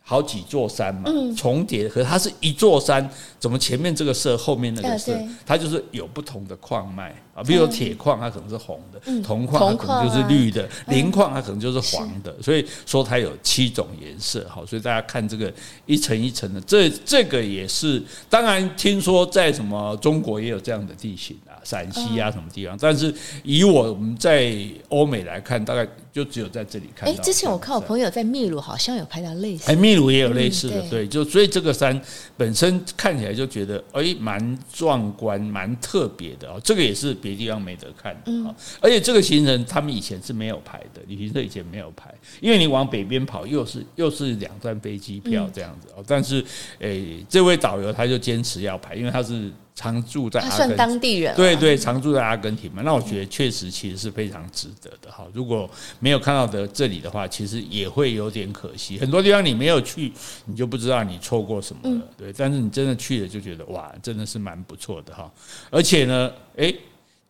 [0.09, 1.03] 好几座山嘛，
[1.37, 12.35] 重叠，可是它是一座山，怎么前面这个色，后面那个色，它就是有不同的矿脉啊，比如说铁矿，它可能是红的；铜矿它可能就是绿的；磷矿它可能就是黄的。
[12.41, 15.53] 所以说它有七种颜色，好，所以大家看这个
[15.85, 24.55] 一层一层的，这这个也是，当然听说在什么中国也有这样的地形啊，陕西啊什么地方，但是以我们在
[24.89, 25.87] 欧美来看，大概。
[26.11, 27.13] 就只有在这里看到。
[27.13, 29.71] 哎，之前我看我朋友在秘鲁好像有拍到类似。
[29.71, 32.01] 哎，秘鲁也有类似的，对，就所以这个山
[32.35, 36.59] 本身看起来就觉得哎，蛮壮观、蛮特别的哦。
[36.63, 38.53] 这个也是别地方没得看的啊。
[38.81, 46.03] 而且这个行程他们以前是没有排的，旅行社以前没有排，因为你往北边跑又是又是两站飞机票这样子哦。
[46.07, 46.43] 但是
[46.79, 49.51] 哎，这位导游他就坚持要排，因为他是。
[49.79, 52.81] 常住在阿根廷，他算当地人，对对，常住在阿根廷嘛。
[52.83, 55.25] 那我觉得确实其实是非常值得的哈。
[55.31, 55.69] 如果
[56.01, 58.99] 没有看到的这里的话，其实也会有点可惜。
[58.99, 60.11] 很多地方你没有去，
[60.43, 62.01] 你就不知道你错过什么了。
[62.17, 65.31] 对，但是你真的去了，就觉得哇，真的是蛮不错的哈。
[65.69, 66.75] 而且呢，诶。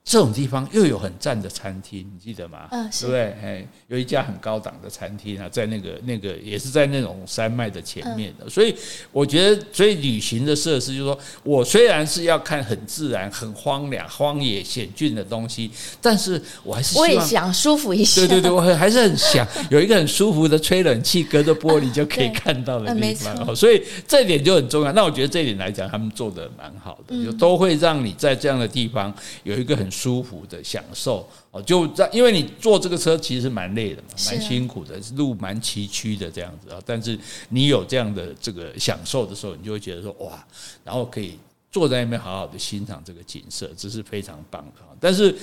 [0.10, 2.68] 这种地方又有很赞的餐厅，你记得吗？
[2.72, 3.22] 嗯，对不对？
[3.44, 8.74] 哎，有一家很高档的餐厅啊，在那个那个也是在那种山脉的前面的，所以
[9.12, 15.70] 我觉得，所以旅行的设施就是说，我虽然是要看很自然、很荒凉、荒野险峻的东西，
[16.02, 18.22] 但是我还是我也想舒服一些。
[18.22, 23.56] 对对对，我还是很想有一个很舒服的吹冷气，隔着玻璃就可以看到的 地方。
[23.56, 24.92] 所以这点就很重要。
[24.94, 29.88] 那我觉得这点来讲，他们做的蛮好的，就都会让你在这样的地方有一个很。
[30.00, 36.82] 舒服的享受哦，就在因为你坐这个车其实蛮累的嘛，蛮辛苦的，路蛮崎岖的这样子啊。
[36.86, 40.42] 但是你有这样的这个享受的时候，你就会觉得说哇，
[40.86, 41.38] 然后可以
[41.70, 44.82] 坐在那边好好的欣赏这个景色，这是非常棒的。
[45.02, 45.36] 但是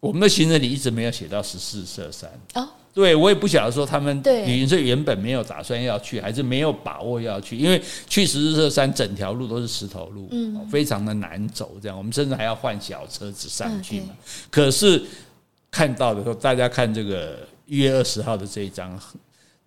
[0.00, 2.68] 我们的行程里一直没有写到十四色山哦。
[2.98, 11.76] 对，我也不晓得说他们旅行社原本没有打算要去，还是没有把握要去，因为去十四色山整条路都是石头路，嗯，非常的难走。
[11.80, 14.08] 这样，我们甚至还要换小车子上去嘛。
[14.50, 15.00] 可是
[15.70, 19.00] 看到的时候，大家看这个一月二十号的这一张，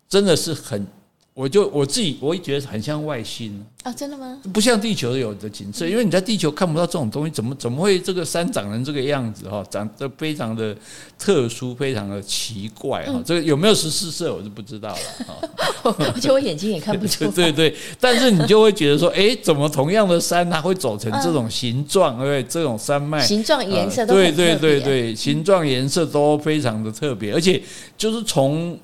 [0.10, 0.86] 真的是很
[1.34, 4.38] 我就我自己，我也觉得很像外星啊，真的吗？
[4.54, 9.64] 不像地球有的景色，因为你在地球看不到这种东西，怎么怎么会这个山长成这个样子哈？
[9.70, 10.76] 长得非常的
[11.18, 13.22] 特殊，非常的奇怪哈。
[13.26, 15.26] 这个有没有十四色，我就不知道了
[15.84, 15.96] 哈。
[16.14, 17.26] 而且我眼睛也看不出。
[17.32, 22.18] 对对，但是你就会觉得说，哎，怎么同样的山它会走成这种形状？
[22.20, 22.44] 对不对？
[22.44, 27.62] 这种山脉形状、颜色都对对对对，形状、颜色都非常的特别，而且
[27.98, 28.78] 就是从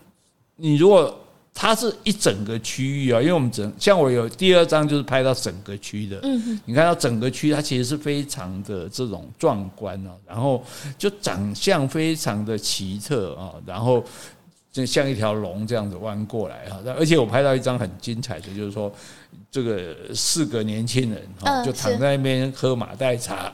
[0.55, 1.13] 你如果。
[1.59, 10.63] 它是一整个区域啊，因为我们整像我有第二张就是拍到整个区的，嗯，你看到整个区，它其实是非常的这种壮观啊，然后
[10.99, 14.05] 就长相非常的奇特啊，然后
[14.71, 18.93] 就像一条龙这样子弯过来啊，而且我拍到一张很精彩的，就是说
[19.49, 23.51] 这个四个年轻人哈，就躺在那边喝马黛茶。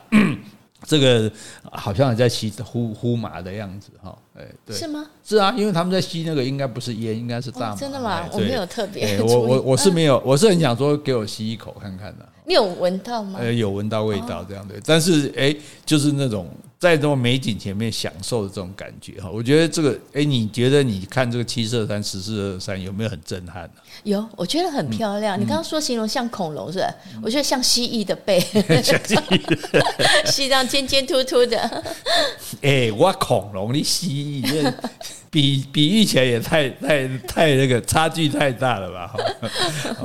[0.85, 1.31] 这个
[1.71, 5.05] 好像在吸呼呼麻的样子哈，哎，对，是吗？
[5.23, 7.75] 是啊，因为他们在吸那个应该不是烟，应该是大麻。
[7.75, 8.27] 真的吗？
[8.31, 9.19] 我没有特别。
[9.23, 12.27] 我我我是没有，我是很想说给我吸一口看看的。
[12.45, 13.39] 你有闻到吗？
[13.41, 16.49] 呃，有闻到味道这样的，但是哎，就是那种
[16.83, 19.29] 在这种美景前面享受的这种感觉哈。
[19.31, 23.81] 我觉得这个哎，你觉得你看这个七色山十四色山有没有很震撼呢？
[24.03, 25.39] 有，我觉得很漂亮。
[25.39, 26.93] 你刚刚说形容像恐龙是吧？
[27.23, 28.37] 我觉得像蜥蜴的背，
[28.83, 31.83] 像蜥蜴， 蜥这样尖尖突突的。
[32.61, 34.73] 哎，我恐龙，你蜥蜴，
[35.31, 39.15] 比比喻起来也太太太那个差距太大了吧？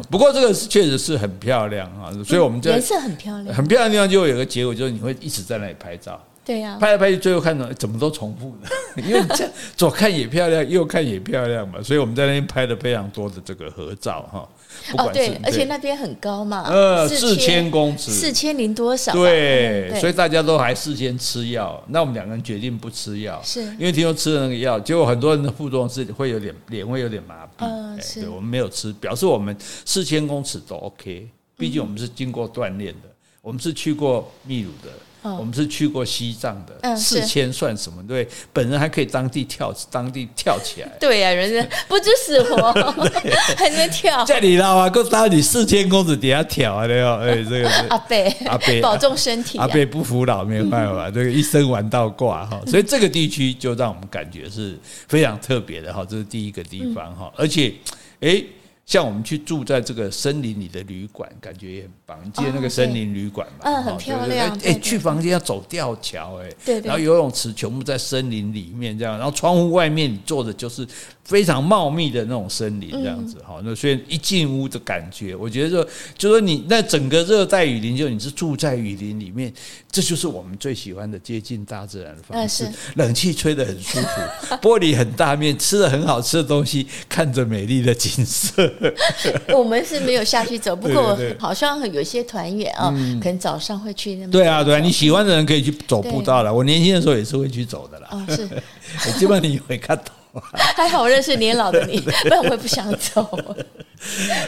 [0.08, 6.22] 不过这个确实是很漂亮啊，所以我们这颜色很漂亮，很漂亮的地方就会有个结果，就是你会一直在那里拍照。
[6.48, 8.68] 对呀，拍来拍去，最后看到怎么都重复的，
[9.06, 14.48] 因为这样左看也漂亮，右看也漂亮嘛，所以我们在那边拍了非常多的这个合照哈。
[14.96, 19.12] 哦，对，而且那边很高嘛，呃，四千公尺，四千零多少？
[19.12, 27.66] 对，所以大家都还事先吃药，那我们两个人决定不吃药，是因为听说吃了那个药，结果很多人的副作用是会有点脸会有点麻痹。
[27.66, 33.10] 嗯，是，我们没有吃，表示我们四千公尺都 OK，毕竟我们是经过锻炼的，
[33.42, 34.90] 我们是去过秘鲁的。
[35.22, 38.02] 我们是去过西藏的，四千算什么？
[38.06, 40.88] 对，本人还可以当地跳，当地跳起来。
[41.00, 42.72] 对呀，人家不知死活，
[43.56, 44.24] 还能跳。
[44.24, 46.86] 这里啦，啊够当你四千公尺底下跳啊！
[46.86, 52.60] 对哦，哎，这个是 阿贝，阿贝保重身体，阿贝不服老，没有办法， 这个一生玩到挂哈。
[52.66, 54.78] 所以这个地区就让我们感觉是
[55.08, 57.74] 非常特别的哈，这是第一个地方哈，而且，
[58.20, 58.42] 哎。
[58.88, 62.18] 像我们去住在这个森林里的旅馆，感觉也很棒。
[62.24, 63.64] 你记得那个森林旅馆嘛？
[63.64, 64.58] 嗯，很漂亮。
[64.64, 66.80] 哎，去房间要走吊桥，哎，对。
[66.80, 69.18] 然后游泳池全部在森林里面，这样。
[69.18, 70.88] 然后窗户外面你坐的就是
[71.28, 73.60] 非常茂密的那种森林，这样子哈。
[73.62, 75.86] 那所以一进屋的感觉，我觉得说，
[76.16, 79.52] 就说你那整个热带雨林，就你是住在雨林里面，
[79.92, 82.66] 这就是我们最喜欢的接近大自然的方式。
[82.94, 88.72] 冷气吹得很舒服， 玻璃很大面，吃了很好吃的东西，看着美丽的景色。
[89.52, 94.30] 我们是没有下去走， 不过好像有些团员啊，可能早上会去那边。
[94.30, 96.54] 对啊，对啊，你喜欢的人可以去走步道了。
[96.54, 98.08] 我年轻的时候也是会去走的啦。
[98.12, 100.04] 哦，是，基本上你会看到。
[100.76, 103.26] 还好我认识年老的你， 不然我会不想走。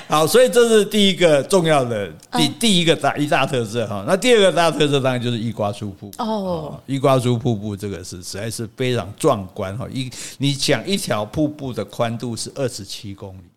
[0.07, 4.05] 好，所以这是第一个重要的第第一个大一大特色哈。
[4.07, 9.87] 那第二个大特色当然就是伊瓜苏瀑布哦，伊瓜苏瀑布这个是实在是非常壮观哈。
[9.90, 13.49] 一你想一条瀑布的宽度是二十七公里。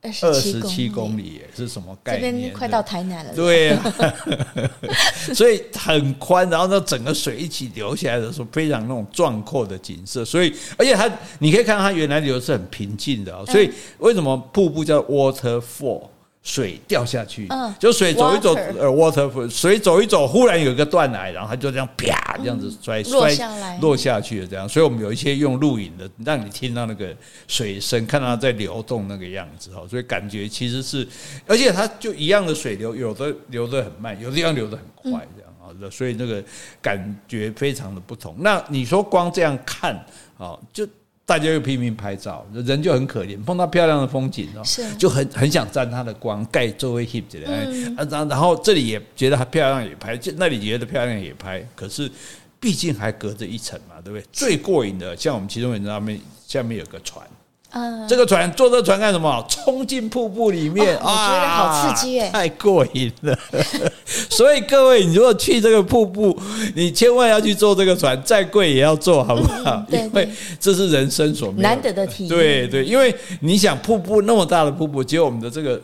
[0.00, 2.32] 二十七公里是什么概念？
[2.32, 3.34] 这边快到台南了。
[3.34, 3.94] 对啊，
[5.34, 10.24] 所以很宽，然后那，整个水一起流下来的时候，非常那种壮阔的景色。
[10.24, 13.44] 所以，而且它，你可以看到它原来流是很平静的。
[13.46, 16.02] 所以，为什么瀑布叫 waterfall？
[16.42, 17.46] 水掉下去，
[17.78, 23.36] 就水走一走，呃，water，水走一走，忽然有一个断崖，然后它就这样啪这样子摔摔
[23.80, 24.66] 落下去了，这样。
[24.66, 27.14] 所以我们有一些用录影的，让你听到那个
[27.46, 31.06] 水声，看到它在流动那个样子哈，所以感觉其实是，
[31.46, 36.42] 而且它就一样的水流，有的流得很慢，有的地方流得很快，这样啊，所以那个
[36.80, 38.36] 感觉非常的不同。
[38.38, 39.94] 那你说光这样看
[40.38, 40.88] 啊，就。
[41.28, 43.38] 大家又拼命拍照，人就很可怜。
[43.44, 47.66] 碰到漂亮的风景哦，是就很很想沾它的光，盖周围 hip 起来。
[47.94, 51.62] 然后然后这里也觉得它漂亮也拍，那里觉得漂亮也拍。
[51.76, 52.10] 可是
[52.58, 54.24] 毕竟还隔着一层嘛，对不对？
[54.32, 57.22] 最过瘾的，像我们其中人上面下面有个船。
[58.08, 59.44] 这个船坐这船干什么？
[59.48, 61.02] 冲进瀑布里面啊！
[61.02, 63.38] 我觉得好刺激哎，太过瘾了。
[64.30, 66.36] 所以各位，你如果去这个瀑布，
[66.74, 69.84] 你千万要去坐这个船，再贵也要坐，好不好？
[69.92, 70.28] 因为
[70.58, 72.28] 这是人生所难得的体验。
[72.28, 75.80] 对对，因为你想瀑布那么大的瀑布，结果我们的这个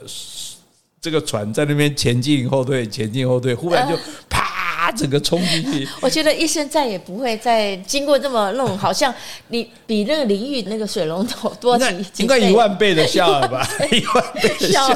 [1.01, 3.95] 这个船在那边前进后退，前进后退，忽然就
[4.31, 4.44] 啪。
[4.85, 5.89] 啪整个冲进去。
[6.01, 9.13] 我觉得一生再也不会再经过这么那种好像
[9.49, 11.85] 你比那个淋浴那个水龙头多几
[12.19, 13.67] 应该一万倍的笑了吧？
[13.91, 14.89] 一万倍的笑，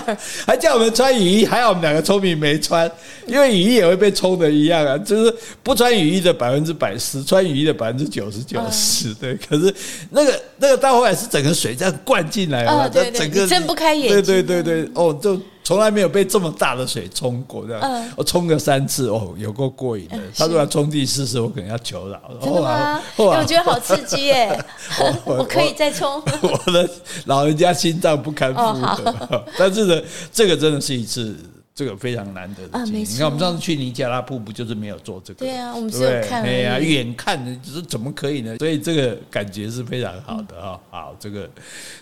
[0.46, 2.90] 还叫我们穿雨衣，还好我们两个聪明没穿，
[3.26, 4.96] 因为雨衣也会被冲的一样啊。
[4.98, 9.14] 就是不穿雨衣的百分之百湿，穿雨衣的百分之九十九湿。
[9.14, 9.74] 对，可是
[10.10, 14.22] 那个那个到后来是整个水这样灌进来嘛，整个睁不开眼睛。
[14.22, 15.40] 对对对对，哦，就。
[15.68, 20.16] 从来没有被这么大的水冲过，这样我冲个三次哦，有够过瘾的。
[20.34, 22.18] 他如果要冲第四次，我可能要求饶。
[22.40, 22.98] 真的吗？
[23.16, 24.64] 我觉得好刺激耶！
[25.26, 26.22] 我可以再冲。
[26.40, 26.88] 我的
[27.26, 30.02] 老人家心脏不堪负荷， 但是呢，
[30.32, 31.36] 这个真的是一次。
[31.78, 32.98] 这个非常难得的经历。
[33.04, 35.38] 你看，我们上次去尼加拉瀑布就是没有做这个。
[35.38, 36.42] 对啊，我们只有看。
[36.42, 38.56] 哎呀，远看的，只是怎么可以呢？
[38.58, 40.80] 所以这个感觉是非常好的哈。
[40.90, 41.48] 好，这个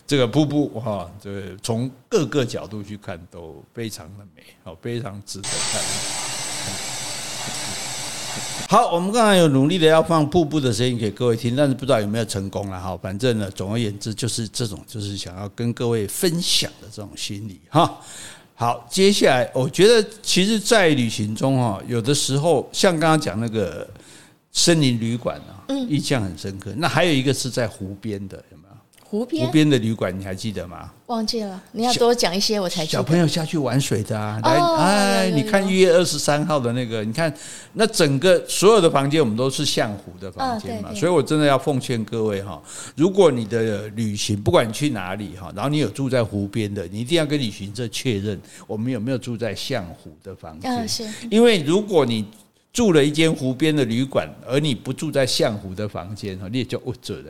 [0.07, 5.83] 这个瀑布哈，这个从各个角度去看都非常的美，好，非常值得看。
[8.70, 12.99] 好，我们刚才有努力的要放瀑布的声音给各位听，但是不知道有没有成功了哈。
[13.03, 18.01] 反正呢，总而言之，就是这种，就是想要跟各位分享的这种心理哈。
[18.59, 23.87] 好，接下来我觉得，其实，在旅行中哈，有的时候像刚刚讲那个
[24.51, 26.73] 森林旅馆啊，印象很深刻。
[26.79, 28.43] 那还有一个是在湖边的。
[29.09, 30.91] 湖边湖边的旅馆你还记得吗？
[31.07, 32.99] 忘记了，你要多讲一些我才记得。
[32.99, 37.33] 小朋友下去玩水的啊，来，哎，你看一月二十三号的那个，你看
[37.75, 42.61] 那整个所有的房间我们都是向湖的房间嘛，所以我真的要奉劝各位哈，
[42.97, 52.27] 如果你的旅行不管你去哪里哈，然后你有住在湖边的，你一定要跟旅行社确认我们有没有住在向湖的房间，是，因为如果你
[52.73, 57.23] 住了一间湖边的旅馆，而你不住在向湖的房间哈，你也就误住了。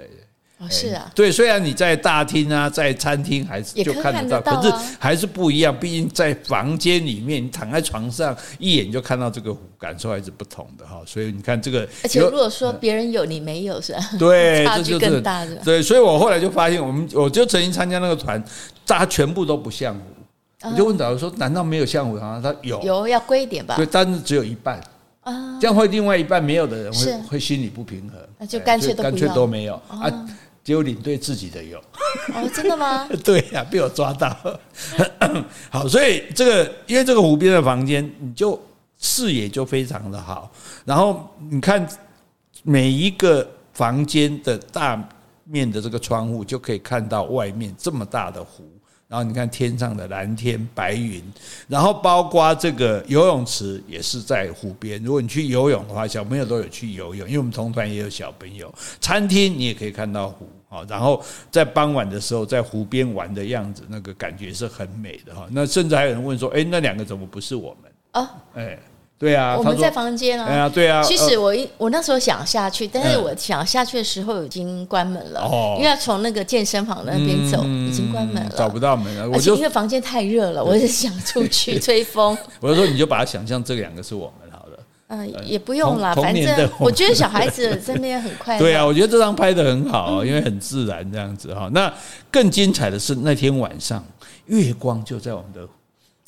[0.59, 5.79] 哦，是啊，对，虽然你在大厅啊，在餐厅还是就看得到，可是还是不一样。
[5.79, 11.03] 毕竟在房间里面，你躺在床上，一眼就看到这个湖，感受还是不同的哈。
[11.07, 14.01] 所以你看这个，而且如果说别人有你没有，是吧？
[14.19, 15.57] 对， 差距更大的。
[15.57, 18.43] 对，所以我后来就发现，我们我就曾经参加那个团，
[18.87, 20.01] 大家全部都不像湖。
[20.63, 24.81] 我就问导游说：“难道没有像湖？”他说：“有，有要贵一点吧？”对，但是只有一半
[25.21, 30.11] 啊，这样会另外一半没有的人会会心里不平衡，那就干脆都干脆都没有啊。
[30.67, 31.79] 只有领队自己的有
[32.35, 33.09] 哦，真的吗？
[33.23, 34.61] 对呀、啊，被我抓到了。
[35.71, 38.61] 好，所以这个因为这个湖边的房间，你就
[38.99, 40.51] 视野就非常的好。
[40.85, 41.89] 然后你看
[42.65, 45.01] 每一个房间的大
[45.45, 48.69] 面的这个窗户，就可以看到外面这么大的湖。
[49.09, 51.23] 然后你看天上的蓝天白云，
[51.69, 55.01] 然后包括这个游泳池也是在湖边。
[55.05, 58.75] 如果你去游泳的话，小朋友都有去游泳，因为我们同团也有小朋友。
[59.01, 65.47] 餐厅你也可以看到湖啊，然后在傍晚的时候在湖边玩的样子，那个感觉是很美的哈。
[65.51, 68.79] 那甚至还有人问说：“哎，那两个怎么不是我们？”啊，哎。
[69.19, 70.47] 对啊，我们在房间啊。
[70.47, 71.03] 对啊，对啊。
[71.03, 75.41] 其实我一我那时候想下去，但是我想下去的时候已经关门了，
[75.79, 79.27] 因为要从那个健身房那边走，已经关门了，找不到门了。
[79.33, 82.37] 而且因为房间太热了，我是想出去 吹风。
[82.61, 84.46] 我就说，你就把它想象这两个是我们。
[85.09, 88.61] 嗯，也不用啦，反正我觉得小孩子真的也很快乐。
[88.61, 91.71] 对啊，我觉得这张拍的很好，因为很自然这样子哈。
[91.73, 91.93] 那
[92.31, 94.05] 更精彩的是那天晚上，
[94.47, 95.69] 月光就在我们的。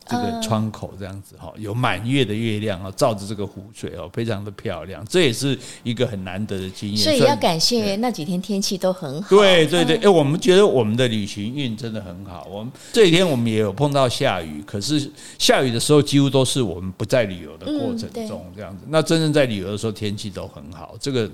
[0.09, 5.05] 这个窗口这样子哈，有满月的月亮啊，照着这个湖水哦，非常的漂亮。
[5.07, 6.99] 这也是一个很难得的经验。
[6.99, 9.29] 所以要感谢那几天天气都很好。
[9.29, 12.47] 对对对，哎，我们觉得我们的旅行运真的很好。
[12.51, 18.85] 我们这几天我们也有碰到下雨，可是下雨的时候几乎都是我们不在旅游的过程中这样子。
[18.89, 20.97] 那真正在旅游的时候天气都很好。
[20.99, 21.31] 这个。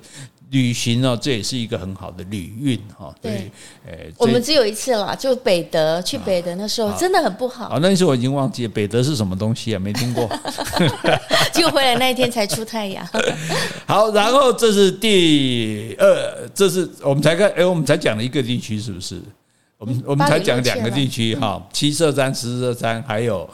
[0.50, 3.14] 旅行呢，这也是一个很好的旅运哈。
[3.20, 3.50] 对，
[3.86, 7.66] 诶，我们只有一次啦，就北德去北德那时候真的很不好。
[7.66, 10.28] 啊，那时候我已经忘记了北德是什么东西啊，没听过。
[11.52, 13.06] 就回来那一天才出太阳。
[13.86, 19.20] 好，然后这是第二，这是我们才看，哎，我们才讲了一个地区，是不是？
[19.78, 23.48] 我们我们才讲两个地区哈，七色山、十色山，还有。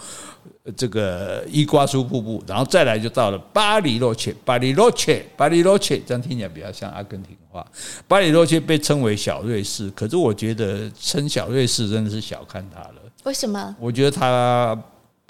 [0.77, 7.67] 这个伊瓜苏瀑布，然后再来就到了巴里洛切，巴里洛切，巴里洛切，这样听起来比较像阿根廷话。
[8.07, 12.95] 巴里洛切被称为小瑞士，可是我觉得称小瑞士真的是小看它了。
[13.25, 13.75] 为什么？
[13.79, 14.79] 我觉得它。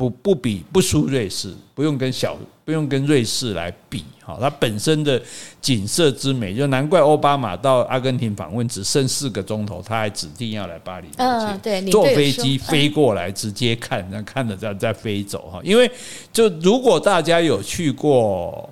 [0.01, 2.35] 不不比不输瑞士，不用跟小
[2.65, 5.21] 不用跟瑞士来比哈，它本身的
[5.61, 15.91] 景色之美，就难怪奥巴马到阿根廷访问只剩四个钟头，他还指定要来巴黎，嗯，对，坐飞机飞过来直接看，那看着再再飞走哈，因为
[16.33, 18.71] 就如果大家有去过。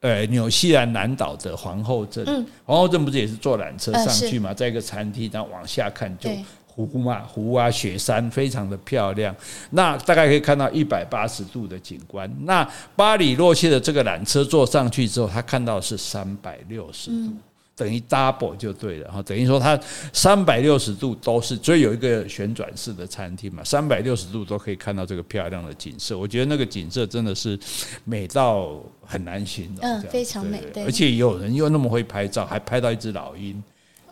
[0.00, 2.22] 呃，纽西兰南岛的皇后镇，
[2.66, 6.28] 皇后镇不是也是坐缆车上去嘛，在一个餐厅，然后往下看就
[6.74, 9.34] 湖嘛，湖啊，雪山非常的漂亮。
[9.70, 12.28] 那大概可以看到一百八十度的景观。
[12.40, 17.32] 那巴里洛切的这个缆车坐上去之后，他看到的是三百六十度，
[17.76, 19.22] 等于 double 就对了哈。
[19.22, 19.78] 等于说它
[20.12, 26.18] 三百六十度都是，所以有一个旋转式的餐厅嘛，三百六十度都可以看到这个漂亮的景色。
[26.18, 27.56] 我觉得那个景色真的是
[28.04, 33.62] 美到很难形容，嗯，非常美，对，而且有人又那么会拍照，还拍到一只老鹰。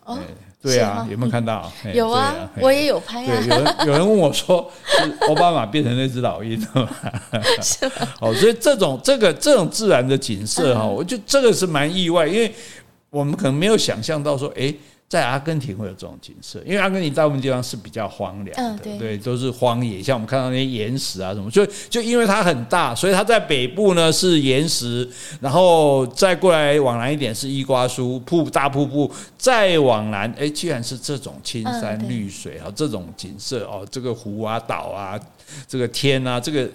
[0.05, 0.19] 哦。
[0.63, 1.71] 对啊，有没有看到？
[1.93, 6.91] 有啊，我也有拍有人 有人问我说，是奥巴马变成那只老鹰了吗？
[7.61, 7.93] 是吗？
[8.21, 12.55] 哦，所以这种这个这种自然的景色哈，我觉得这个是蛮意外，因为
[13.11, 14.73] 我们可能没有想象到说，哎。
[15.13, 25.07] 在阿根廷会有这种景色，因为阿根廷大部分地方是比较荒凉的，嗯、对，对，都是荒野，像我们看到那些岩石啊什么，就就因为它很大，所以它在北部呢是岩石，
[25.39, 35.21] 然后再过来往南一点是伊瓜苏瀑大瀑布，再往南，哎，居然是这种青山绿水啊，这种景色哦，这个湖啊岛啊，
[35.69, 36.67] 这个天啊，这个。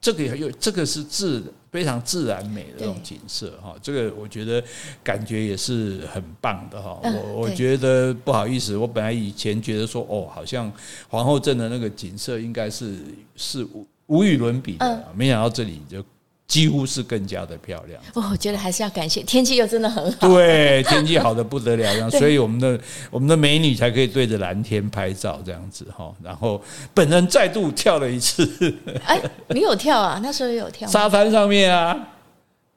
[0.00, 1.42] 这个有这个是自
[1.74, 4.62] 非常自然美的这种景色哈，这个我觉得
[5.02, 7.00] 感觉也是很棒的哈。
[7.02, 10.72] 我我觉得不好意思，我本来以前觉得说哦，好像
[11.08, 12.98] 皇后镇的那个景色应该是
[13.34, 16.00] 是无无与伦比的，没想到这里就。
[16.46, 22.78] 几乎是更加的漂亮哦，我觉得还是要感谢天气又真的很好，对，天气好的不得了，所以我们的
[23.10, 26.12] 我们的美女才可以对着蓝天拍照这样子哈。
[26.22, 28.74] 然后本人再度跳了一次，
[29.06, 30.20] 哎，你有跳啊？
[30.22, 31.98] 那时候也有跳，沙滩上面啊，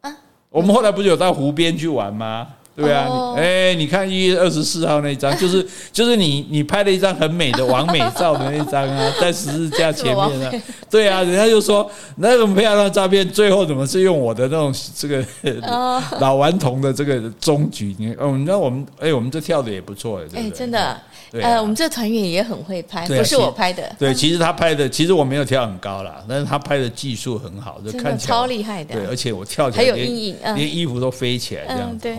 [0.02, 0.16] 啊，
[0.50, 2.48] 我们后来不是有到湖边去玩吗？
[2.78, 10.52] 对啊，哎、欸，你看一月二十四号那张，就是 就是你你拍了一张很美的完美照的那张啊， 在十字架前面啊，
[10.88, 15.26] 对啊，人家就说那种漂亮的照片，最后怎么是用我的那种这个
[16.22, 17.96] 老顽童的这个终局？
[17.98, 20.96] 你哦，那我们哎，我们这跳的也不错，哎、欸，真的。
[21.32, 23.96] 对啊、呃，我们这团员也很会拍，啊、不是我拍的。
[24.00, 28.96] 对，其实他拍的，其实我没有跳很高啦，但是他拍的技术很好，就看起来超厉害的。
[28.96, 32.04] 对，而且我跳起来还有阴影，嗯、连衣服都飞起来这样子。
[32.04, 32.18] 对，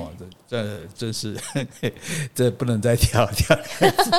[0.49, 1.37] 这这这是
[2.35, 3.57] 这不能再跳跳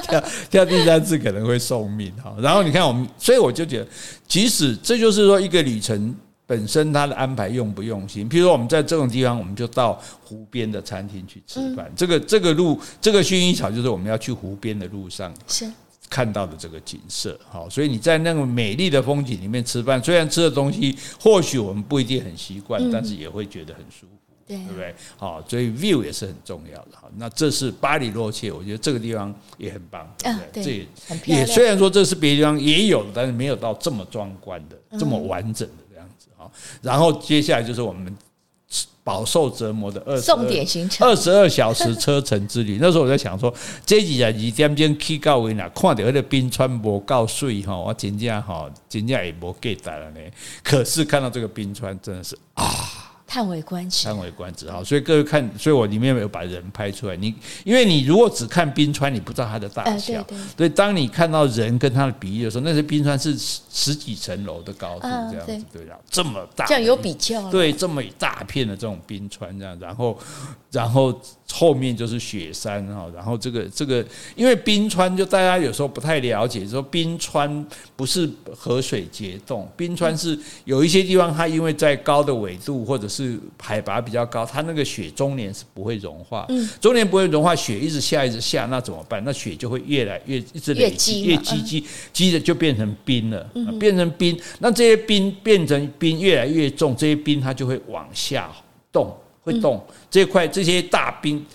[0.01, 2.35] 跳跳第三次可能会送命哈。
[2.41, 3.87] 然后你看我们，所以我就觉得，
[4.27, 6.15] 即使这就是说一个旅程。
[6.49, 8.27] 本身他的安排用不用心？
[8.27, 11.91] 譬如说，我们在这种地方，我们就到湖边的餐厅去吃饭。
[11.95, 15.31] 这个这个路，这个薰衣草就是我们要去湖边的路上
[16.09, 17.39] 看到的这个景色。
[17.47, 24.95] 好，所以你在那个美丽的风景里面吃饭，虽然吃的东西或许我们不一定很习惯，但是也会觉得很舒服，对不对？
[25.17, 26.97] 好，所以 view 也是很重要的。
[26.99, 30.63] 好，那这是巴黎洛切，我觉得这个地方也很棒，对不对？
[30.63, 30.71] 这
[31.31, 35.83] 也也虽然说这是别的地方也有，但是没有到这么壮观的，这么完整的。
[36.81, 38.15] 然后接下来就是我们
[39.03, 40.31] 饱受折磨的二十
[41.03, 42.77] 二十二小时车程之旅。
[42.81, 43.51] 那时候我在想说，
[43.85, 50.19] 这几日一点钟去到位哪，看到那个冰川无够水哈，我真正哈，真正也没给带了呢。
[50.63, 52.98] 可是看到这个冰川，真的是啊。
[53.30, 57.15] 叹为观止，叹为观止好，所以各位看，所以我里面没有把人拍出来。
[57.15, 57.32] 你
[57.63, 60.23] 因为你如果只看冰川，你不知道它的大小。
[60.23, 65.95] 对，对，所以当你看到人跟它的比例的时候，那些冰川是十几层楼的高度，这样子对吧？
[66.09, 67.47] 这么大，这样有比较。
[67.51, 70.17] 对，这么一大片的这种冰川这样，然后，
[70.72, 71.20] 然后。
[71.51, 74.05] 后面就是雪山哈，然后这个这个，
[74.36, 77.65] 因为冰川就大家有时候不太了解，说冰川
[77.95, 86.47] 不是河水结冻，冰川是有一些地方它因为在高的纬度或者是海拔比较高，它那个雪终年是不会融化，
[86.80, 89.20] 终年不会融化，雪一直下一直下，那怎么办？
[89.26, 93.43] 那雪就会越来越一直累积，越积积积的就变成冰了，
[93.80, 98.51] 变成冰，那这些冰变成冰越来越重，这些冰它就会往下
[98.91, 99.11] 动。
[99.51, 101.45] 会动这块这些大冰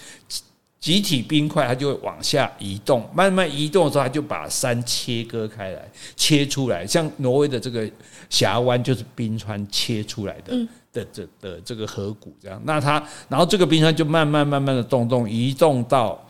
[0.80, 6.86] 集体冰块，它就会往下移动，慢慢移动的时候，它就把山切割开来，切出来。
[6.86, 7.90] 像挪威的这个
[8.28, 10.54] 峡湾，就是冰川切出来的
[10.92, 12.60] 的这的这个河谷这样。
[12.64, 16.22] 那它，然后这个冰川就慢慢慢慢的动动，移动到。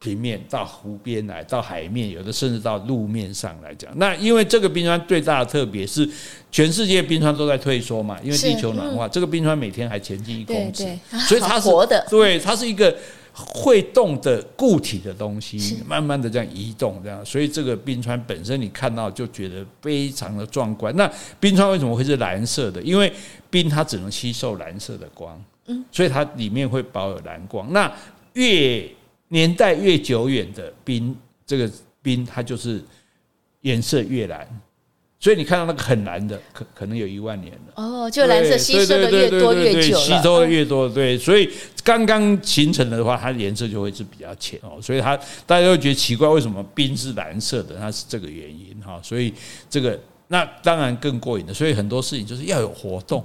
[0.00, 3.92] 平面到湖边来，到海面，有的甚至到路面上来讲。
[3.98, 6.08] 那因为这个冰川最大的特别是，
[6.50, 10.88] 全世界冰川都在退缩嘛，因为地球暖化，这个冰川每天还前进一公尺，
[11.28, 12.96] 所以它是活的，对，它是一个
[13.34, 20.96] 会动的固体的东西，慢慢的这样移动，这样，所以这个冰川本身你看到就觉得非常的壮观。
[20.96, 22.80] 那冰川为什么会是蓝色的？
[22.80, 23.12] 因为
[23.50, 27.70] 冰它只能吸收蓝色的光，嗯，所以它里面会保有蓝光。
[27.74, 27.92] 那
[28.32, 28.88] 越
[29.32, 31.16] 年代越久远的冰，
[31.46, 31.70] 这个
[32.02, 32.82] 冰它就是
[33.62, 34.46] 颜色越蓝，
[35.18, 37.72] 所以你看到那个很蓝的，可可能有一万年了。
[37.76, 41.48] 哦，就蓝色吸收的越多越久，吸收的越多，对，所以
[41.82, 44.78] 刚刚形成的话，它的颜色就会是比较浅哦。
[44.82, 45.16] 所以它
[45.46, 47.76] 大家会觉得奇怪，为什么冰是蓝色的？
[47.76, 49.00] 它是这个原因哈。
[49.02, 49.32] 所以
[49.68, 49.98] 这个。
[50.32, 53.24] 那当然更过瘾的，所以很多事情就是要有活动。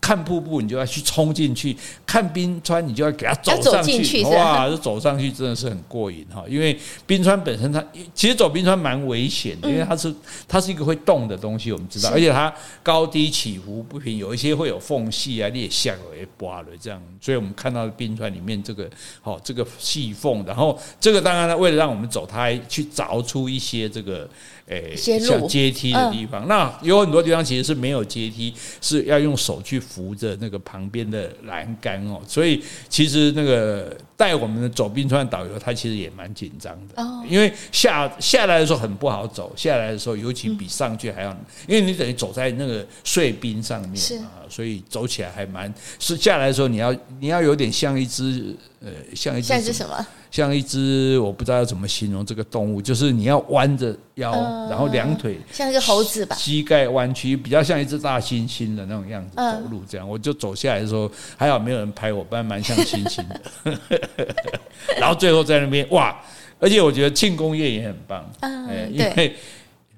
[0.00, 1.76] 看瀑布，你就要去冲进去；
[2.06, 4.22] 看冰川，你就要给它走上去。
[4.22, 6.42] 哇，这走上去真的是很过瘾哈！
[6.48, 7.84] 因为冰川本身它
[8.14, 10.14] 其实走冰川蛮危险的，因为它是
[10.48, 12.50] 它是一个会动的东西，我们知道，而且它
[12.82, 17.02] 高低起伏不平，有一些会有缝隙啊、裂缝、会刮了这样。
[17.20, 18.88] 所以我们看到冰川里面这个
[19.20, 24.26] 好这个细缝，然后这个当然呢，为了让我们走，它还去凿出一些这个。
[24.66, 32.20] 诶，像阶梯的地方，那有很多地方其实是没有阶梯，是要用手去扶着那个旁边的栏杆哦。
[32.26, 41.30] 所以其实那个带我们的走冰川的导游，他其实也蛮紧张的，因为下下来的时候很不好走，下来的时候尤其比上去还要，
[41.68, 50.06] 因为你等于走在那个碎冰上面啊，所以走起来还蛮是下来的时候你要你要有点像一只呃像一只什么？
[50.30, 54.32] 像一只我不知道要怎么形容这个动物，就是你要弯着腰，
[54.68, 59.82] 然后两腿像一个猴子吧，膝盖弯曲，比较像一只大猩猩的那种样子走路。
[59.88, 63.40] 这样，我就走下来的时候，还好没有人拍我，不然蛮像猩猩的。
[64.98, 66.14] 然后最后在那边哇，
[66.58, 69.34] 而且我觉得庆功宴也很棒，哎，因为。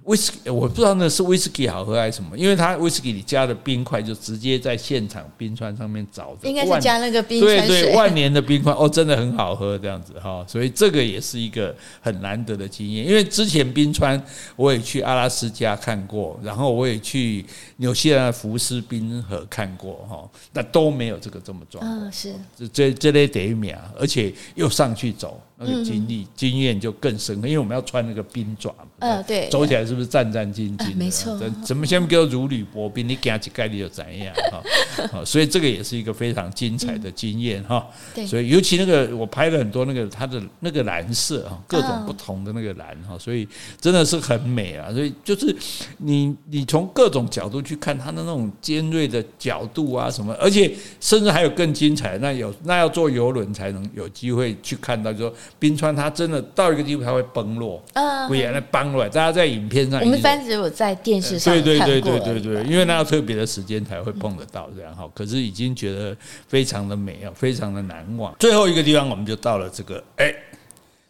[0.08, 13.06] 威士忌，我不知道那是威士忌好喝还是什么，因为它威士忌里加的冰块就直接在现场冰川上面找的，应该是加那个冰川对对，万年的冰块哦，真的很好喝这样子哈，所以这个也是一个很难得的经验。
[13.06, 14.20] 因为之前冰川
[14.56, 17.44] 我也去阿拉斯加看过，然后我也去
[17.76, 21.84] 纽西兰的福斯冰河看过哈，那都没有这个这么壮。
[21.84, 25.38] 嗯，是这这这类得一秒，而且又上去走。
[25.60, 30.96] 那个经历经验就更深，因为我们要穿那个冰爪嘛，嗯，对，走起来是不是战战兢兢？
[30.96, 33.08] 没错，怎么先叫如履薄冰？
[33.08, 35.24] 你给他几概率又怎样哈？
[35.24, 37.86] 所以这个也是一个非常精彩的经验哈。
[38.14, 43.46] 对，所以尤其那个我拍了很多那个它的那个蓝色哈，各种不同的那个蓝哈，所以
[43.80, 44.92] 真的是很美啊。
[44.92, 45.54] 所以就是
[45.98, 55.34] 你你从各种角度去看它的那种尖锐的角度啊什么，而且甚至还有更精彩，那有那要坐游轮才能有机会去看到，就说。
[55.58, 59.04] 冰川它真的到一个地步，它会崩落，啊，会原来崩落。
[59.08, 65.08] 大家在影片上，我们班只有在电视上，对对对对对对，因为那要特别的时间才会碰得到这样哈。
[65.14, 66.16] 可是已经觉得
[66.46, 68.34] 非常的美啊，非常的难忘。
[68.38, 70.34] 最后一个地方，我们就到了这个哎。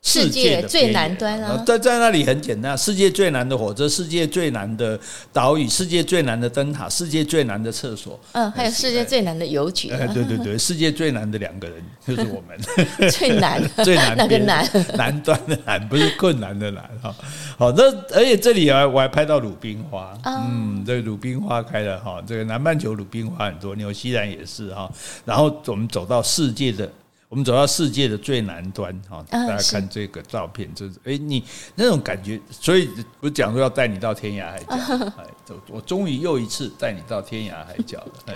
[0.09, 4.99] 世界最南端啊，在在那里很简单，世界最难的火车，世界最难的
[5.33, 9.91] 岛屿，世界最难的灯塔，世界最难的厕所，嗯，还有世界最难的邮局。
[9.91, 12.59] 哎，对对对，世界最难的两个人就是我们，
[13.13, 17.15] 最难 最难 那个难南端的难，不是困难的难哈。
[17.59, 17.85] 好，那
[18.15, 24.91] 而且这里啊，我还拍到鲁冰花，嗯，这鲁冰花开了哈，这个南半球鲁冰花很多，纽西兰也是哈。
[25.27, 26.91] 然后我们走到世界的。
[27.29, 32.89] 我们走到世界的最南端，哈，大家看这个照片，就是，哎，你那种感觉，所以
[33.21, 35.25] 不是讲说要带你到天涯海角， 哎，
[35.69, 38.35] 我终于又一次带你到天涯海角了，哎，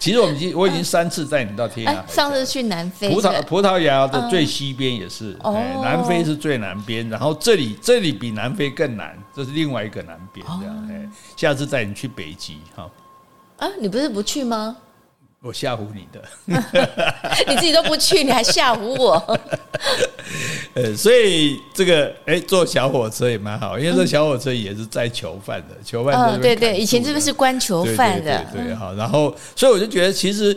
[0.00, 12.90] 其实我们已经我已经三次带你到天涯海角，上次去南非，葡萄葡萄牙的最西边也是，哎，南非是最南边，然后这里这里比南非更南，这是另外一个南边，这样，哎，下次带你去北极，哈，
[13.58, 14.76] 啊，你不是不去吗？
[15.42, 16.22] 我吓唬你的，
[17.48, 19.40] 你自己都不去，你还吓唬我？
[20.74, 26.38] 呃，所以这个哎，坐小火车也蛮好，因为这小火车也是载囚犯的，囚犯的。
[26.38, 30.56] 对对，以前这边是关囚犯的，对对好，然后，所以我就觉得，其实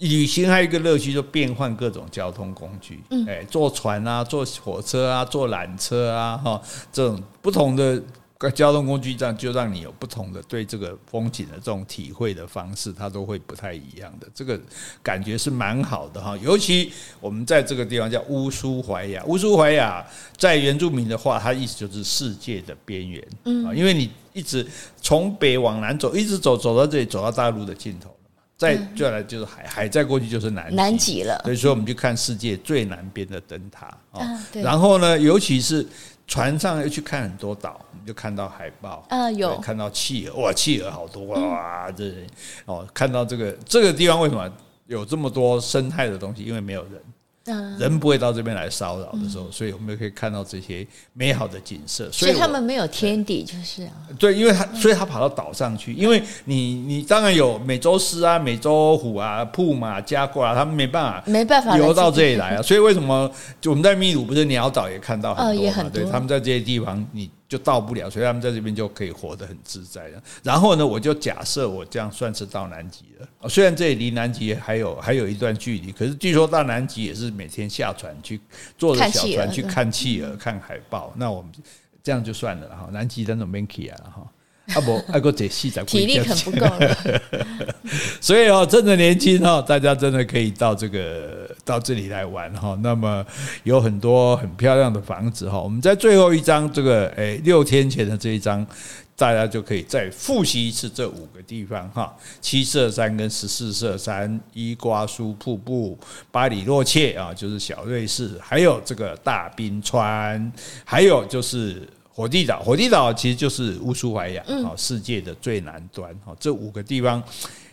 [0.00, 3.02] 旅行还有一个乐趣，就变换各种交通工具。
[3.26, 6.60] 哎，坐船啊，坐火车啊，坐缆车啊，哈，
[6.92, 8.00] 这种不同的。
[8.48, 14.26] 交通工具这样就让你有不同的对这个风景的这种体会的方式，它都会不太一样的。
[14.32, 14.58] 这个
[15.02, 16.34] 感觉是蛮好的哈。
[16.38, 20.02] 尤其我们在这个地方叫乌苏怀亚，乌苏怀亚
[20.38, 23.22] 在原住民的话，它意思就是世界的边缘。
[23.44, 24.66] 嗯，因为你一直
[25.02, 28.42] 从北往南走，一直走走到这里，走到大陆的尽头了嘛。
[28.56, 31.38] 再再来就是海，海再过去就是南南极了。
[31.44, 34.42] 所以说，我们就看世界最南边的灯塔啊。
[34.54, 35.86] 然后呢，尤其是。
[36.30, 42.04] 船上又去看很多岛，你就看到海豹啊，有看到企鹅，哇，企鹅好多哇，这
[42.66, 44.48] 哦，看到这个这个地方为什么
[44.86, 46.44] 有这么多生态的东西？
[46.44, 47.02] 因为没有人。
[47.78, 52.10] 人不会到这边来骚扰的时候，所以我们就可以看到这些美好的景色。
[52.10, 53.92] 所以他们没有天敌，就是啊。
[54.18, 55.92] 对，因为他，所以他跑到岛上去。
[55.92, 62.62] 因为你，你当然有美洲狮啊、美洲虎啊、铺马、加过啊，他们没办法，没办法游到这里来啊。
[62.62, 63.30] 所以为什么
[63.60, 65.90] 就我们在秘鲁不是鸟岛也看到很多嘛？
[65.92, 70.22] 对，他们在这些地方，你就到不了，所以他们在这边就可以活得很自在了。
[70.44, 73.48] 然后呢，我就假设我这样算是到南极了。
[73.48, 78.40] 虽然这里离南极还有还有一段距离，可是据说到南极也是每天下船去
[78.78, 81.12] 坐着小船去看企鹅、看海豹。
[81.16, 81.50] 那我们
[82.04, 84.32] 这样就算了哈，南极那种 monkey 啊哈。
[84.74, 86.96] 啊不，爱过这戏在体力很不够了，
[88.20, 92.78] 所以哦，真的年轻哦，大家真的可以到这个到这里来玩哈。
[92.82, 93.24] 那么
[93.64, 95.60] 有很多很漂亮的房子哈。
[95.60, 98.64] 我们在最后一张这个诶六天前的这一张，
[99.16, 105.98] 大家就可以再复习一次这五个地方哈：七色山跟十四色山、伊瓜苏瀑布、
[106.30, 110.52] 巴里洛切啊，就是小瑞士，还有这个大冰川，
[110.84, 111.82] 还有就是。
[112.20, 117.22] 火地岛，火地岛其实就是乌苏怀亚，好，世界的最南端，好，这五个地方。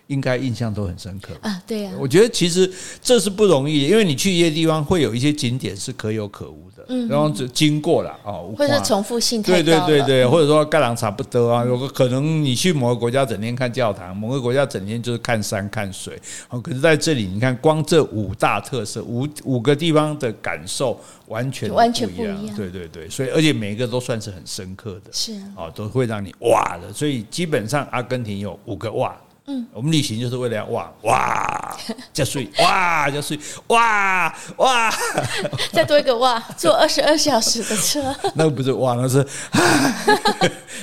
[0.07, 1.33] 应该印象都很深刻。
[1.41, 1.91] 啊，对呀。
[1.99, 2.69] 我觉得其实
[3.01, 29.15] 这是不容易，因为你去一些地方会有一些景点是可有可无的，嗯，然后就经过了哦，或者重复性太高，对对对对，或者说盖朗差不多啊，有个可能你去某个国家整天看教堂，某个国家整天就是看山看水，哦，可是在这里你看光这五大特色，五五个地方的感受完全完全不一样，对对对，所以而且每一个都算是很深刻的，是啊，都会让你哇的，所以基本上阿根廷有五个哇。
[29.49, 31.77] 嗯，我们旅行就是为了要哇哇
[32.11, 34.93] 加税 哇加税哇哇，
[35.71, 39.25] 再多一个哇，坐二十二小时的车， 那个不是哇，那是，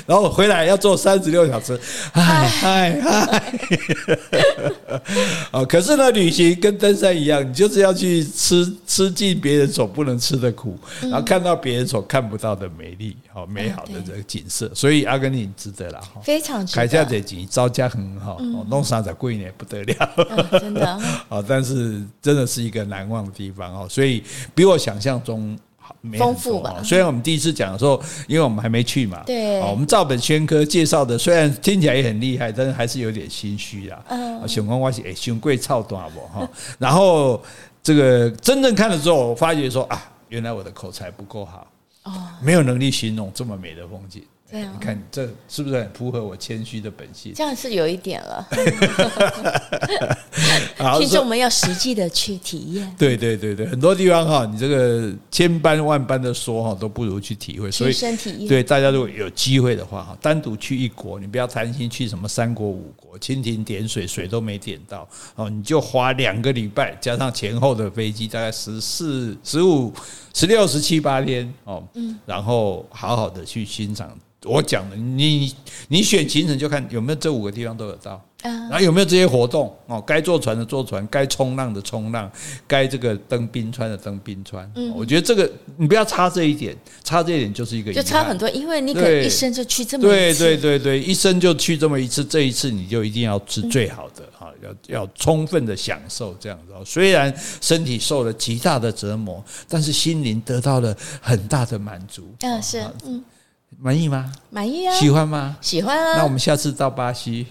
[0.07, 1.79] 然后回来要坐三十六小时，
[2.15, 3.43] 嗨嗨嗨，
[5.53, 18.41] 哦，可是呢，旅行跟登山一样，你就是要去吃吃尽别人所不能吃的苦，然后看到别人所看不到的美丽，好美好的这个景色，所以阿根廷值得了哈，非常值得，凯夏这集招架很好。
[18.68, 19.51] 弄啥子贵呢？
[19.59, 20.87] 不得了，嗯，真的
[21.28, 21.43] 啊！
[21.49, 24.22] 但是真的是一个难忘的地方哦，所以
[24.55, 25.59] 比我想象中
[26.16, 26.80] 丰富吧。
[26.85, 34.01] 虽然我们第一次讲的时候，因为我们还没去嘛，对，我们照本宣科介绍的，虽然听起来也很厉害，但是还是有点心虚啊。
[34.11, 36.49] 嗯，熊光我是哎，熊贵超多不哈？
[36.78, 37.43] 然后
[37.82, 41.66] 这个真正看了之后，我发觉说啊，原来我的口才不够好
[42.05, 44.22] 哦，没有能力形容这么美的风景。
[44.50, 47.32] 对啊，你看这是不是很符合我谦虚的本性？
[47.34, 48.46] 这样是有一点了。
[50.98, 52.94] 听众们要实际的去体验。
[52.98, 57.70] 对对对对，很多地方哈，你这个千般万般的说哈，都不如去体会。
[57.70, 69.90] 所以，对大家如果有机会的话哈，单独去一国，你不要担心去什么三国五国，蜻蜓点水，水都没点到哦，你就花两个礼拜，加上前后的飞机，大概十四、十五、
[70.35, 74.11] 十六、十七八天哦，嗯，然后好好的去欣赏。
[74.43, 75.55] 我讲的，你
[75.89, 80.01] 你选行程就看有没有这五个地方都有到，然后有没有这些活动哦？
[80.03, 82.30] 该坐船的坐船，该冲浪的冲浪，
[82.66, 84.70] 该这个登冰川的登冰川。
[84.74, 96.72] 嗯我觉得这个你不要差这一点，差这一点就是一个就差很多，因为你可能一生就去这么对对对对，一生就去这么一次，这一次你就一定要吃最好的哈，要要充分的享受这样子。
[96.84, 102.28] 虽然身体受了极大的折磨，但是心灵得到了很大的满足。
[102.40, 103.24] 嗯，是嗯。
[103.76, 104.32] 满意吗？
[104.51, 104.95] 满意啊！
[104.95, 105.57] 喜欢吗？
[105.61, 106.18] 喜欢啊！
[106.18, 107.47] 那我们下次到巴西。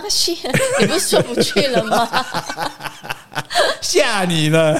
[0.00, 0.38] 巴西，
[0.80, 2.08] 你不是说不去了吗？
[3.80, 4.72] 吓你了，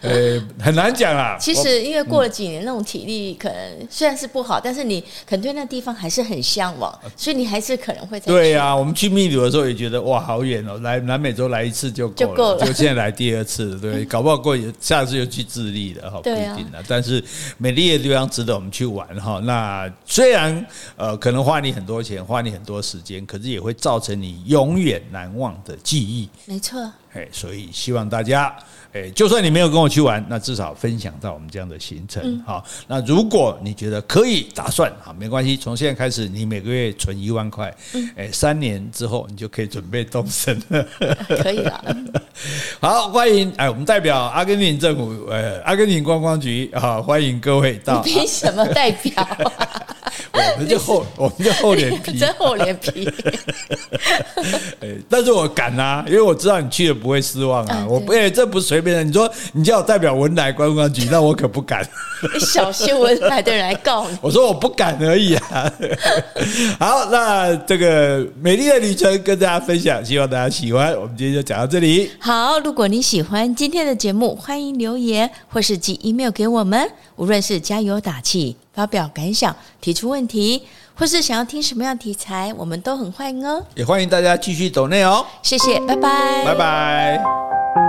[0.00, 1.36] 呃， 很难讲啦。
[1.40, 3.56] 其实因为过了几年，那种体力可能
[3.90, 8.18] 虽然是不好，但是你可能对那地方还是很向往，所以你还是可能会。
[8.20, 12.66] 对呀，我们去秘鲁的时候也觉得哇，好远哦，来南美洲来一次就够了，就够了。
[12.66, 16.82] 就现在来第二次，对， 搞不好过下次又去智利了哈，不一定了。
[16.88, 17.22] 但是
[17.58, 19.40] 美丽的地方值得我们去玩哈。
[19.44, 20.66] 那虽然
[20.96, 26.28] 呃可能花你很多钱，花你很多时间，可是也会造成你永远难忘的记忆。
[26.46, 26.90] 没错。
[27.16, 28.54] 哎，所以希望大家，
[28.92, 32.62] 哎，就算你没有跟我去玩，那至少分享到我们这样的行程，好。
[32.86, 37.74] 那如果你觉得可以打算，好，没关系，从现在开始，你每个月存一万块，
[38.16, 40.86] 哎，三年之后你就可以准备动身了，
[41.42, 41.96] 可以了。
[42.80, 48.02] 好，欢迎，哎，我们代表阿根廷政府，呃，阿根廷观光局，好，欢迎各位到。
[48.04, 49.26] 你凭什么代表？
[50.54, 53.08] 我们就厚，我们就厚脸皮，真厚脸皮。
[54.80, 57.86] 哎，但是我敢啊，因为我知道你去了不会失望啊。
[57.88, 59.04] 我不，哎，这不是随便的。
[59.04, 61.86] 你说你叫我代表文莱观光局，那我可不敢。
[62.34, 64.16] 你小心文莱的人来告你。
[64.22, 65.72] 我说我不敢而已啊。
[66.80, 70.94] 好，那这个美丽的旅程跟大家分享，希望大家喜欢。
[70.98, 72.10] 我们今天就讲到这里。
[72.18, 76.90] 好，如果你喜欢今天的节目，欢迎留言或是寄 email 给我们。
[77.16, 78.56] 无论是加油打气。
[78.76, 80.62] 发表感想、提出问题，
[80.94, 83.64] 或是想要听什么样题材，我们都很欢迎哦。
[83.74, 85.24] 也欢迎大家继续走内哦。
[85.42, 87.85] 谢谢，拜拜，拜拜。